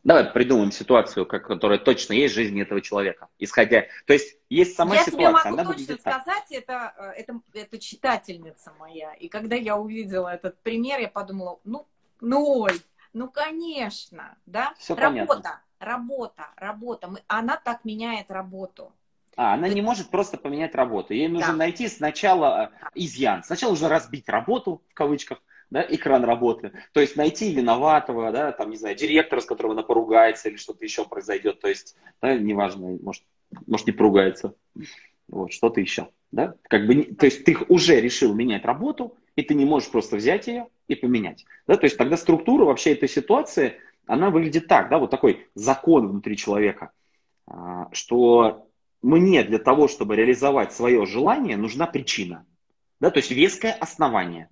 [0.06, 3.86] Давай придумаем ситуацию, которая точно есть в жизни этого человека, исходя.
[4.06, 5.50] То есть есть сама я ситуация.
[5.50, 9.14] Я тебе могу точно сказать, это, э, это, это читательница моя.
[9.14, 11.88] И когда я увидела этот пример, я подумала, ну,
[12.20, 12.80] ну ой,
[13.16, 14.74] ну, конечно, да.
[14.78, 15.62] Все работа, понятно.
[15.80, 17.08] работа, работа.
[17.08, 18.92] Мы, она так меняет работу.
[19.36, 21.14] А, она не может просто поменять работу.
[21.14, 21.56] Ей нужно да.
[21.56, 23.42] найти сначала э, изъян.
[23.42, 25.38] Сначала нужно разбить работу, в кавычках,
[25.70, 26.72] да, экран работы.
[26.92, 30.84] То есть найти виноватого, да, там, не знаю, директора, с которым она поругается или что-то
[30.84, 31.58] еще произойдет.
[31.60, 33.24] То есть, да, неважно, может,
[33.66, 34.54] может не поругается.
[35.28, 36.10] Вот, что-то еще.
[36.32, 36.54] Да?
[36.68, 40.46] Как бы, то есть ты уже решил менять работу, и ты не можешь просто взять
[40.48, 41.44] ее и поменять.
[41.66, 41.76] Да?
[41.76, 43.74] То есть тогда структура вообще этой ситуации,
[44.06, 46.90] она выглядит так, да, вот такой закон внутри человека,
[47.46, 48.68] а, что
[49.02, 52.44] мне для того, чтобы реализовать свое желание, нужна причина.
[52.98, 54.48] Да, то есть веское основание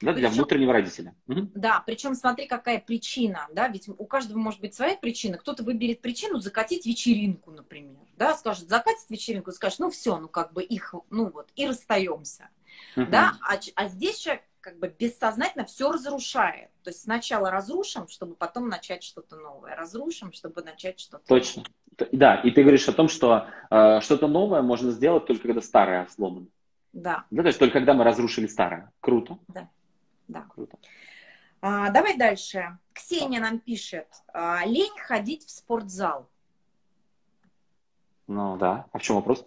[0.00, 1.14] да, для причем, внутреннего родителя.
[1.26, 5.38] Да, причем смотри, какая причина, да, ведь у каждого может быть своя причина.
[5.38, 10.52] Кто-то выберет причину закатить вечеринку, например, да, скажет, закатить вечеринку, скажет, ну все, ну как
[10.52, 12.50] бы их, ну вот, и расстаемся.
[12.96, 13.06] Угу.
[13.06, 16.70] Да, а, а здесь человек как бы бессознательно все разрушает.
[16.82, 19.74] То есть сначала разрушим, чтобы потом начать что-то новое.
[19.74, 21.62] Разрушим, чтобы начать что-то Точно.
[21.62, 22.08] Новое.
[22.12, 26.06] Да, и ты говоришь о том, что э, что-то новое можно сделать только когда старое
[26.06, 26.46] сломано.
[26.92, 27.24] Да.
[27.30, 28.90] Да, то есть только когда мы разрушили старое.
[29.00, 29.38] Круто.
[29.48, 29.68] Да.
[30.28, 30.46] Да.
[30.54, 30.78] Круто.
[31.60, 32.78] А, давай дальше.
[32.92, 34.08] Ксения нам пишет.
[34.32, 36.28] А, лень ходить в спортзал.
[38.26, 38.86] Ну да.
[38.92, 39.44] А в чем вопрос?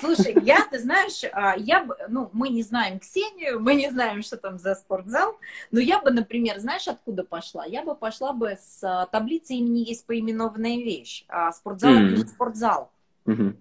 [0.00, 4.22] Слушай, я, ты знаешь, а, я бы, ну, мы не знаем Ксению, мы не знаем,
[4.22, 5.38] что там за спортзал,
[5.70, 7.64] но я бы, например, знаешь, откуда пошла?
[7.64, 11.24] Я бы пошла бы с а, таблицы имени есть поименованная вещь.
[11.28, 12.26] А, спортзал mm-hmm.
[12.26, 12.90] спортзал.
[13.26, 13.56] Mm-hmm.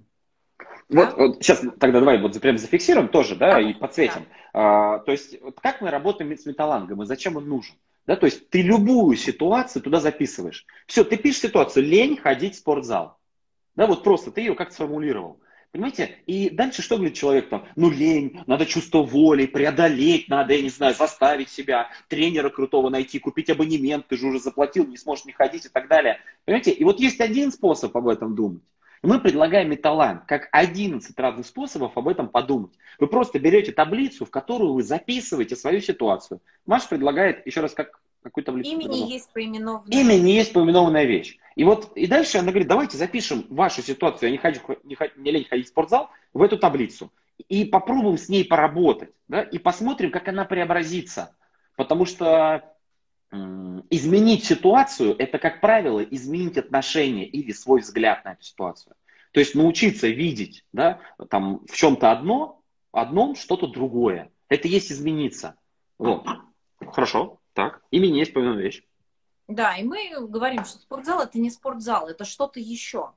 [0.89, 4.25] Вот, вот сейчас тогда давай вот прям зафиксируем тоже, да, да и подсветим.
[4.53, 4.95] Да.
[4.95, 7.75] А, то есть вот как мы работаем с металлангом и зачем он нужен?
[8.05, 10.65] Да, то есть ты любую ситуацию туда записываешь.
[10.85, 13.17] Все, ты пишешь ситуацию, лень ходить в спортзал.
[13.77, 15.39] Да, вот просто ты ее как сформулировал.
[15.71, 16.15] Понимаете?
[16.25, 17.67] И дальше что говорит человек там?
[17.75, 23.19] Ну, лень, надо чувство воли, преодолеть надо, я не знаю, заставить себя, тренера крутого найти,
[23.19, 26.19] купить абонемент, ты же уже заплатил, не сможешь не ходить и так далее.
[26.45, 26.71] Понимаете?
[26.71, 28.63] И вот есть один способ об этом думать.
[29.03, 32.71] Мы предлагаем металлант, как 11 разных способов об этом подумать.
[32.97, 36.41] Вы просто берете таблицу, в которую вы записываете свою ситуацию.
[36.65, 38.69] Маш предлагает, еще раз, как какую таблицу?
[38.69, 39.97] Имени есть поименованная.
[39.99, 41.37] Имени есть поименованная вещь.
[41.55, 45.31] И вот и дальше она говорит, давайте запишем вашу ситуацию, я не, хочу, не, не
[45.31, 47.11] лень ходить в спортзал, в эту таблицу.
[47.49, 49.09] И попробуем с ней поработать.
[49.27, 51.35] Да, и посмотрим, как она преобразится.
[51.75, 52.73] Потому что
[53.89, 58.95] изменить ситуацию– это, как правило, изменить отношение или свой взгляд на эту ситуацию.
[59.31, 62.61] То есть научиться видеть да, там, в чем-то одно,
[62.91, 64.31] одном что-то другое.
[64.49, 65.55] Это есть измениться.
[65.99, 66.25] Вот.
[66.79, 67.81] Хорошо, так.
[67.89, 68.83] Имени есть помимо вещь.
[69.47, 73.13] Да, и мы говорим, что спортзал это не спортзал, это что-то еще.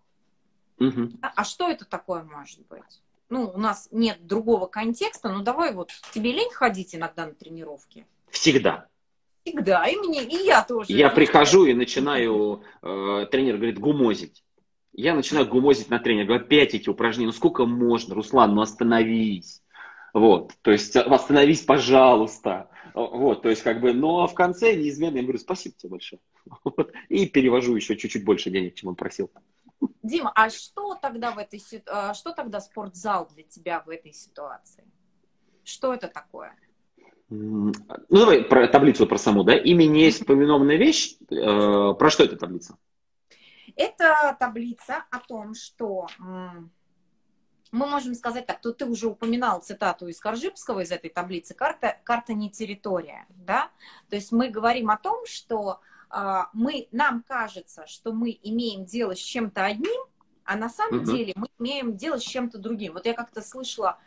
[0.79, 1.11] Угу.
[1.21, 3.03] А что это такое может быть?
[3.29, 8.07] Ну, у нас нет другого контекста, но давай вот тебе лень ходить иногда на тренировки?
[8.31, 8.87] Всегда.
[9.45, 10.91] Всегда, и мне, и я тоже.
[10.91, 14.43] Я прихожу и начинаю, э, тренер говорит, гумозить.
[14.95, 19.63] Я начинаю гумозить на тренера, говорю, опять эти упражнения, ну сколько можно, Руслан, ну остановись.
[20.15, 22.70] Вот, то есть остановись, пожалуйста.
[22.95, 26.21] Вот, то есть как бы, но в конце неизменно я говорю, спасибо тебе большое.
[26.65, 29.31] Вот, и перевожу еще чуть-чуть больше денег, чем он просил.
[30.03, 34.85] Дима, а что тогда в этой а, что тогда спортзал для тебя в этой ситуации?
[35.65, 36.55] Что это такое?
[37.29, 37.73] Ну,
[38.09, 39.57] давай про таблицу про саму, да?
[39.57, 41.17] Имя не есть поминованная вещь.
[41.31, 42.77] Э, про что эта таблица?
[43.77, 46.09] Это таблица о том, что
[47.73, 51.99] мы можем сказать так, то ты уже упоминал цитату из Коржибского из этой таблицы, карта,
[52.05, 53.71] карта не территория, да?
[54.09, 59.15] То есть мы говорим о том, что э, мы, нам кажется, что мы имеем дело
[59.15, 60.03] с чем-то одним,
[60.45, 61.13] а на самом угу.
[61.13, 62.95] деле мы имеем дело с чем-то другим.
[62.95, 63.99] Вот я как-то слышала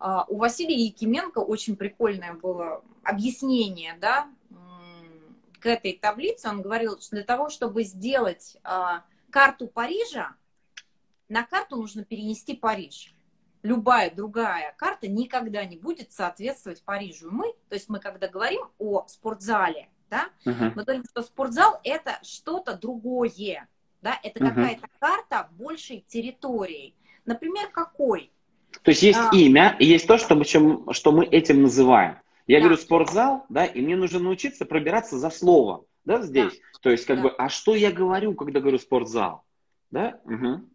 [0.00, 4.28] э, у Василия Якименко очень прикольное было объяснение, да,
[5.58, 6.48] к этой таблице.
[6.48, 9.00] Он говорил, что для того, чтобы сделать э,
[9.30, 10.34] карту Парижа,
[11.32, 13.14] на карту нужно перенести Париж.
[13.62, 17.30] Любая другая карта никогда не будет соответствовать Парижу.
[17.30, 20.72] Мы, то есть мы когда говорим о спортзале, да, uh-huh.
[20.74, 23.66] мы говорим, что спортзал это что-то другое,
[24.02, 24.48] да, это uh-huh.
[24.48, 26.94] какая-то карта большей территории.
[27.24, 28.30] Например, какой?
[28.82, 29.34] То есть есть а...
[29.34, 32.18] имя и есть то, что мы, чем, что мы этим называем.
[32.46, 32.64] Я да.
[32.66, 36.52] говорю спортзал, да, и мне нужно научиться пробираться за слово, да, здесь.
[36.52, 36.78] Да.
[36.82, 37.22] То есть как да.
[37.22, 39.44] бы, а что я говорю, когда говорю спортзал,
[39.90, 40.20] да?
[40.24, 40.71] Угу.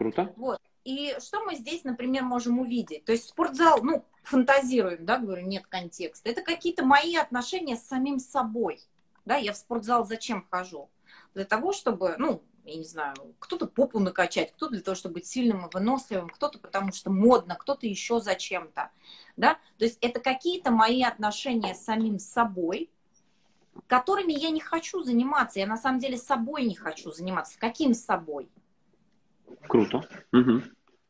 [0.00, 0.32] Круто.
[0.36, 0.58] Вот.
[0.84, 3.04] И что мы здесь, например, можем увидеть?
[3.04, 6.30] То есть спортзал, ну, фантазируем, да, говорю, нет контекста.
[6.30, 8.80] Это какие-то мои отношения с самим собой.
[9.26, 10.88] Да, я в спортзал зачем хожу?
[11.34, 15.26] Для того, чтобы, ну, я не знаю, кто-то попу накачать, кто-то для того, чтобы быть
[15.26, 18.90] сильным и выносливым, кто-то потому что модно, кто-то еще зачем-то.
[19.36, 19.58] Да?
[19.76, 22.88] То есть это какие-то мои отношения с самим собой,
[23.86, 25.58] которыми я не хочу заниматься.
[25.58, 27.58] Я на самом деле собой не хочу заниматься.
[27.58, 28.48] Каким собой?
[29.66, 30.08] Круто.
[30.32, 30.62] Угу.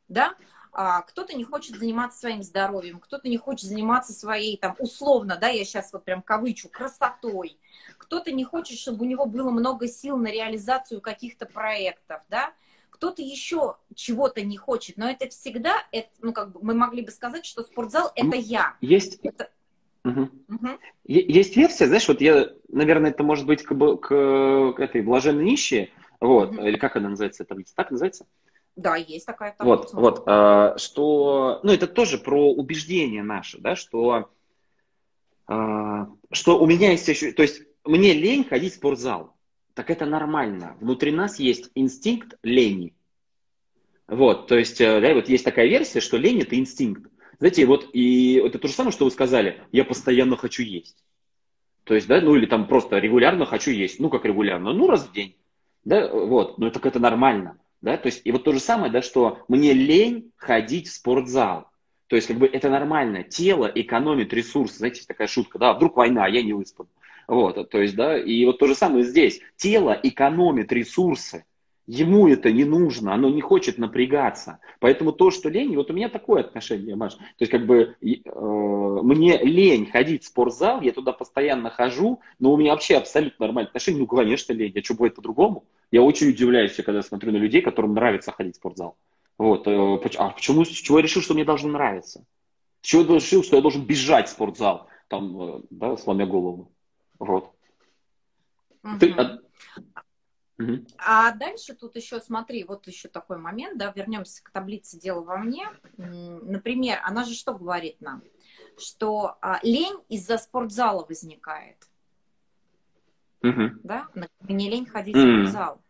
[0.09, 0.35] Да?
[0.73, 5.49] А, кто-то не хочет заниматься своим здоровьем, кто-то не хочет заниматься своей, там, условно, да,
[5.49, 7.59] я сейчас вот прям кавычу, красотой.
[7.99, 12.53] Кто-то не хочет, чтобы у него было много сил на реализацию каких-то проектов, да.
[12.91, 17.11] Кто-то еще чего-то не хочет, но это всегда, это, ну, как бы мы могли бы
[17.11, 18.77] сказать, что спортзал– это я.
[18.81, 19.51] Есть, это...
[20.05, 20.29] Угу.
[20.49, 20.69] Угу.
[21.05, 25.93] Есть версия, знаешь, вот я, наверное, это может быть к, к, к этой блаженной нищей,
[26.21, 26.63] вот, угу.
[26.67, 28.27] или как она называется, таблица, так называется?
[28.77, 29.95] Да, есть такая таблица.
[29.97, 34.31] Вот, вот, э, что, ну, это тоже про убеждение наше, да, что,
[35.49, 39.35] э, что у меня есть еще, то есть мне лень ходить в спортзал,
[39.75, 40.77] так это нормально.
[40.81, 42.95] Внутри нас есть инстинкт лени.
[44.07, 47.11] Вот, то есть, э, да, вот есть такая версия, что лень это инстинкт.
[47.39, 51.03] Знаете, вот и это то же самое, что вы сказали, я постоянно хочу есть.
[51.85, 53.99] То есть, да, ну или там просто регулярно хочу есть.
[53.99, 54.73] Ну, как регулярно?
[54.73, 55.35] Ну, раз в день.
[55.85, 57.59] Да, вот, ну так это нормально.
[57.81, 57.97] Да?
[57.97, 61.69] То есть, и вот то же самое, да, что мне лень ходить в спортзал.
[62.09, 63.23] То есть, как бы это нормально.
[63.23, 64.79] Тело экономит ресурсы.
[64.79, 66.89] Знаете, такая шутка, да, вдруг война, я не выспан.
[67.27, 69.41] Вот, то есть, да, и вот то же самое здесь.
[69.57, 71.45] Тело экономит ресурсы.
[71.93, 74.61] Ему это не нужно, оно не хочет напрягаться.
[74.79, 77.15] Поэтому то, что лень, вот у меня такое отношение, Маш.
[77.15, 78.07] То есть, как бы, э,
[79.03, 83.71] мне лень ходить в спортзал, я туда постоянно хожу, но у меня вообще абсолютно нормальное
[83.71, 84.03] отношение.
[84.03, 85.65] Ну, конечно, лень, а что будет по-другому?
[85.91, 88.97] Я очень удивляюсь, когда смотрю на людей, которым нравится ходить в спортзал.
[89.37, 92.25] Вот, э, а почему, с чего я решил, что мне должно нравиться?
[92.83, 96.71] С чего я решил, что я должен бежать в спортзал, там, э, да, сломя голову?
[97.19, 97.51] Вот.
[98.85, 98.99] Угу.
[99.01, 99.39] Ты, а,
[100.99, 105.37] а дальше тут еще, смотри, вот еще такой момент, да, вернемся к таблице «Дело во
[105.39, 105.69] мне».
[105.97, 108.23] Например, она же что говорит нам?
[108.79, 111.77] Что а, лень из-за спортзала возникает.
[113.43, 113.81] Угу.
[113.83, 114.09] Да?
[114.41, 115.25] Мне лень ходить угу.
[115.25, 115.81] в спортзал.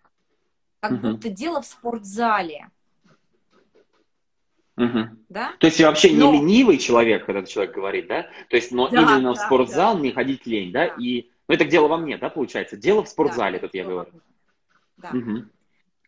[0.81, 1.11] Как угу.
[1.11, 2.71] будто дело в спортзале.
[4.77, 4.99] Угу.
[5.29, 5.53] Да?
[5.59, 6.33] То есть я вообще но...
[6.33, 8.23] не ленивый человек, когда человек говорит, да?
[8.49, 10.01] То есть, но да, именно да, в спортзал да.
[10.01, 10.89] мне ходить лень, да?
[10.89, 10.95] да?
[10.99, 12.77] И, ну, это дело во мне, да, получается?
[12.77, 14.11] Дело в спортзале, да, тут я говорю.
[15.01, 15.11] Да.
[15.11, 15.45] Угу.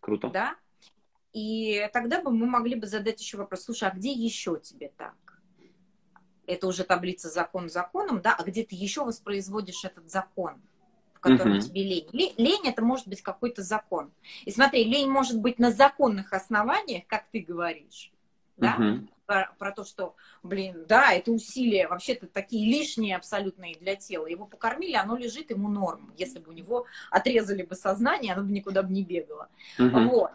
[0.01, 0.29] Круто.
[0.29, 0.57] Да?
[1.33, 5.15] И тогда бы мы могли бы задать еще вопрос, слушай, а где еще тебе так?
[6.47, 8.35] Это уже таблица закон законом, да?
[8.39, 10.61] А где ты еще воспроизводишь этот закон,
[11.15, 11.61] в котором угу.
[11.61, 12.09] тебе лень?
[12.13, 12.35] лень?
[12.37, 14.13] Лень это может быть какой-то закон.
[14.45, 18.13] И смотри, лень может быть на законных основаниях, как ты говоришь,
[18.57, 18.77] да?
[18.77, 19.09] Угу.
[19.33, 24.27] Про, про то, что, блин, да, это усилия вообще-то такие лишние абсолютные для тела.
[24.27, 26.13] Его покормили, оно лежит, ему норм.
[26.19, 29.49] Если бы у него отрезали бы сознание, оно бы никуда бы не бегало.
[29.79, 30.01] Угу.
[30.11, 30.31] Вот.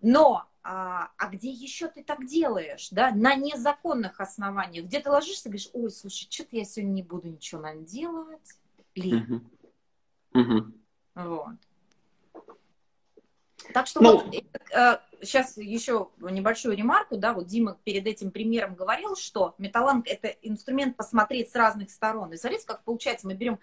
[0.00, 5.48] Но а, а где еще ты так делаешь, да, на незаконных основаниях, где ты ложишься
[5.48, 8.60] и говоришь, ой, слушай, что-то я сегодня не буду ничего, наверное, делать,
[8.94, 9.42] лень.
[10.32, 10.40] Угу.
[10.40, 10.72] Угу.
[11.16, 11.56] Вот.
[13.72, 14.34] Так что ну, вот,
[14.72, 20.28] э, сейчас еще небольшую ремарку, да, вот Дима перед этим примером говорил, что металланг это
[20.42, 22.32] инструмент посмотреть с разных сторон.
[22.32, 23.58] И смотрите, как получается, мы берем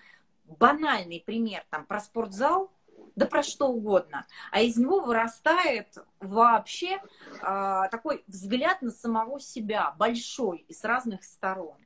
[0.45, 2.72] банальный пример там про спортзал,
[3.16, 6.99] да про что угодно, а из него вырастает вообще
[7.41, 11.78] э, такой взгляд на самого себя, большой и с разных сторон.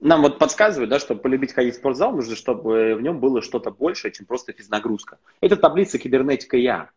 [0.00, 3.70] Нам вот подсказывают, да, чтобы полюбить ходить в спортзал, нужно, чтобы в нем было что-то
[3.70, 5.18] большее, чем просто физнагрузка.
[5.40, 6.90] Это таблица кибернетика Я.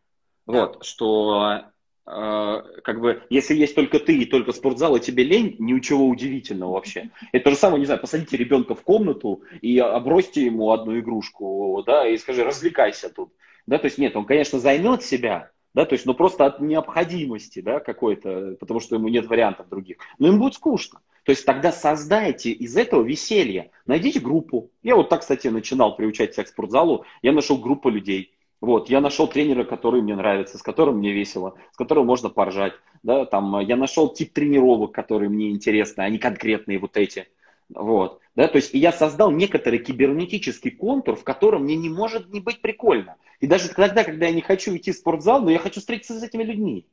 [0.45, 1.65] Вот, что
[2.03, 7.11] как бы, если есть только ты и только спортзал, и тебе лень, ничего удивительного вообще.
[7.31, 11.83] Это то же самое, не знаю, посадите ребенка в комнату и обросьте ему одну игрушку,
[11.85, 13.31] да, и скажи, развлекайся тут.
[13.67, 17.61] Да, то есть нет, он, конечно, займет себя, да, то есть, ну просто от необходимости,
[17.61, 19.97] да, какой-то, потому что ему нет вариантов других.
[20.19, 20.99] Но им будет скучно.
[21.23, 23.71] То есть тогда создайте из этого веселье.
[23.85, 24.71] Найдите группу.
[24.81, 27.05] Я вот так, кстати, начинал приучать себя к спортзалу.
[27.21, 28.30] Я нашел группу людей.
[28.61, 32.73] Вот, я нашел тренера, который мне нравится, с которым мне весело, с которым можно поржать.
[33.01, 37.27] Да, там, я нашел тип тренировок, которые мне интересны, они конкретные вот эти.
[37.69, 42.39] Вот, да, то есть я создал некоторый кибернетический контур, в котором мне не может не
[42.39, 43.15] быть прикольно.
[43.39, 46.23] И даже тогда, когда я не хочу идти в спортзал, но я хочу встретиться с
[46.23, 46.85] этими людьми.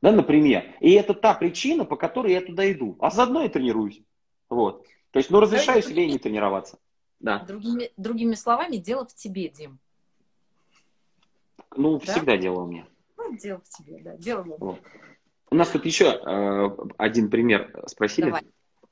[0.00, 0.64] Да, например.
[0.80, 2.96] И это та причина, по которой я туда иду.
[3.00, 4.00] А заодно и тренируюсь.
[4.48, 4.86] Вот.
[5.10, 6.78] То есть, ну, разрешаю себе и не тренироваться.
[7.20, 7.40] Да.
[7.40, 9.78] Другими, другими словами, дело в тебе, Дим.
[11.76, 12.12] Ну, да?
[12.12, 12.86] всегда дело у меня.
[13.16, 14.16] Ну, дело в тебе, да.
[14.16, 14.80] Дело в вот.
[15.50, 18.26] У нас тут еще э, один пример спросили.
[18.26, 18.42] Давай.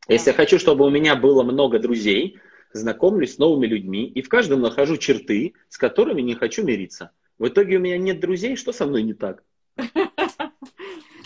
[0.08, 2.38] Если я хочу, чтобы у меня было много друзей,
[2.72, 7.12] знакомлюсь с новыми людьми и в каждом нахожу черты, с которыми не хочу мириться.
[7.38, 9.42] В итоге у меня нет друзей, что со мной не так?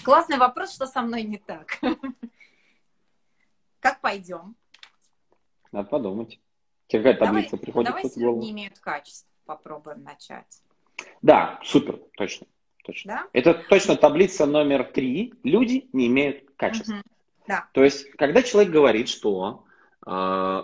[0.04, 1.78] Классный вопрос, что со мной не так.
[3.80, 4.56] Как пойдем?
[5.72, 6.40] Надо подумать.
[6.86, 8.40] Тебе какая таблица давай, приходит давай голову?
[8.40, 9.26] не имеют качеств.
[9.44, 10.62] Попробуем начать.
[11.22, 12.46] Да, супер, точно.
[12.84, 13.14] точно.
[13.14, 13.26] Да?
[13.32, 15.34] Это точно таблица номер три.
[15.42, 16.90] Люди не имеют качеств.
[16.90, 17.02] Угу.
[17.48, 17.68] Да.
[17.72, 19.64] То есть, когда человек говорит, что
[20.06, 20.62] э,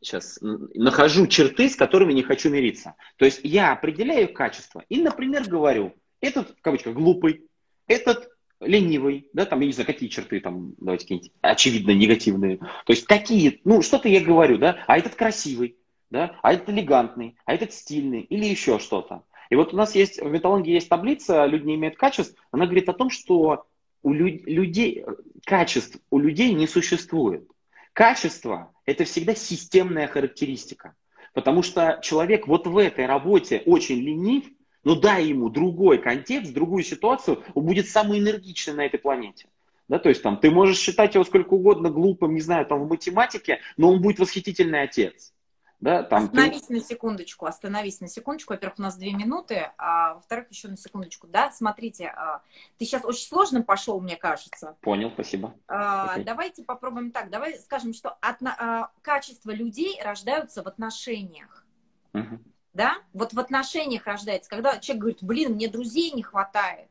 [0.00, 2.94] сейчас нахожу черты, с которыми не хочу мириться.
[3.16, 7.44] То есть я определяю качество и, например, говорю, этот, в кавычках, глупый,
[7.86, 8.30] этот
[8.60, 12.58] ленивый, да, там, я не знаю, какие черты там, давайте какие-нибудь очевидно негативные.
[12.58, 15.76] То есть какие, ну, что-то я говорю, да, а этот красивый,
[16.10, 19.24] да, а этот элегантный, а этот стильный или еще что-то.
[19.50, 22.88] И вот у нас есть, в металлургии есть таблица «Люди не имеют качеств», она говорит
[22.88, 23.66] о том, что
[24.02, 25.04] у люд, людей,
[25.44, 27.48] качеств у людей не существует.
[27.92, 30.94] Качество– это всегда системная характеристика.
[31.34, 34.44] Потому что человек вот в этой работе очень ленив,
[34.84, 39.48] но дай ему другой контекст, другую ситуацию, он будет самый энергичный на этой планете.
[39.88, 42.88] Да, то есть там ты можешь считать его сколько угодно глупым, не знаю, там в
[42.88, 45.32] математике, но он будет восхитительный отец.
[45.80, 46.74] Да, там остановись ты...
[46.74, 48.52] на секундочку, остановись на секундочку.
[48.52, 51.26] Во-первых, у нас две минуты, а во-вторых, еще на секундочку.
[51.26, 52.42] Да, смотрите, а,
[52.76, 54.76] ты сейчас очень сложно пошел, мне кажется.
[54.82, 55.54] Понял, спасибо.
[55.68, 56.18] А.
[56.18, 57.30] Давайте попробуем так.
[57.30, 61.64] Давай скажем, что от, а, качество людей рождаются в отношениях.
[62.12, 62.38] Uh-huh.
[62.74, 62.98] Да?
[63.14, 66.90] Вот в отношениях рождается, когда человек говорит, блин, мне друзей не хватает.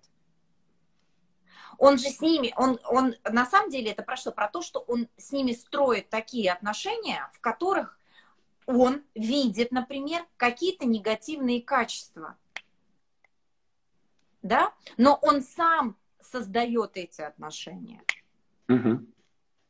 [1.77, 4.31] Он же с ними, он, он на самом деле это про что?
[4.31, 7.98] Про то, что он с ними строит такие отношения, в которых
[8.69, 12.37] он видит, например, какие-то негативные качества.
[14.43, 14.73] Да?
[14.95, 18.03] Но он сам создает эти отношения.
[18.67, 19.07] Угу.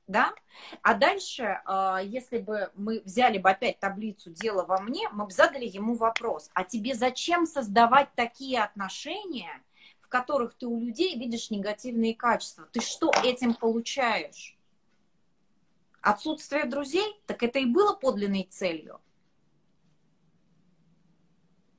[0.08, 0.34] Да?
[0.82, 5.32] А дальше, а, если бы мы взяли бы опять таблицу «Дело во мне», мы бы
[5.32, 9.64] задали ему вопрос, а тебе зачем создавать такие отношения,
[10.02, 12.68] в которых ты у людей видишь негативные качества?
[12.74, 14.59] Ты что этим получаешь?
[16.02, 19.00] Отсутствие друзей, так это и было подлинной целью.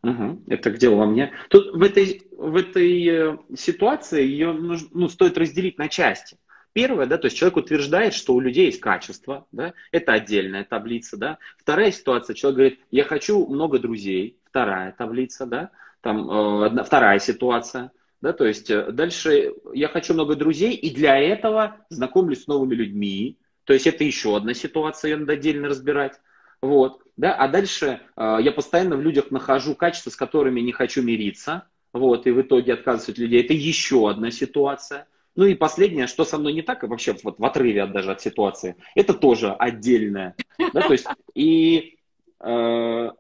[0.02, 0.44] Угу.
[0.48, 1.32] Это где во мне.
[1.48, 6.38] Тут в этой, в этой э, ситуации ее нужно, ну, стоит разделить на части.
[6.72, 11.16] Первое, да, то есть человек утверждает, что у людей есть качество, да, это отдельная таблица,
[11.16, 11.38] да.
[11.58, 17.18] Вторая ситуация, человек говорит, я хочу много друзей, вторая таблица, да, там э, одна, вторая
[17.18, 17.90] ситуация,
[18.22, 22.74] да, то есть э, дальше я хочу много друзей, и для этого знакомлюсь с новыми
[22.74, 23.36] людьми,
[23.70, 26.20] то есть это еще одна ситуация, ее надо отдельно разбирать.
[26.60, 31.02] Вот, да, а дальше э, я постоянно в людях нахожу качества, с которыми не хочу
[31.02, 33.44] мириться, вот, и в итоге отказываюсь от людей.
[33.44, 35.06] Это еще одна ситуация.
[35.36, 38.10] Ну и последнее, что со мной не так, и вообще вот в отрыве от, даже
[38.10, 40.34] от ситуации, это тоже отдельное.
[40.72, 41.06] Да, то есть,
[41.36, 41.96] и,
[42.40, 43.10] э,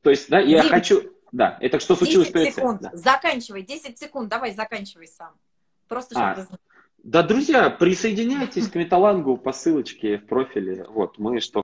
[0.00, 1.02] то есть, да, я Дим, хочу,
[1.32, 2.90] да, это что случилось 10 перед секунд, Да.
[2.94, 5.34] заканчивай, 10 секунд, давай заканчивай сам.
[5.86, 6.48] Просто А, чтобы...
[7.10, 10.86] Да, друзья, присоединяйтесь к Металангу по ссылочке в профиле.
[10.88, 11.58] Вот, мы что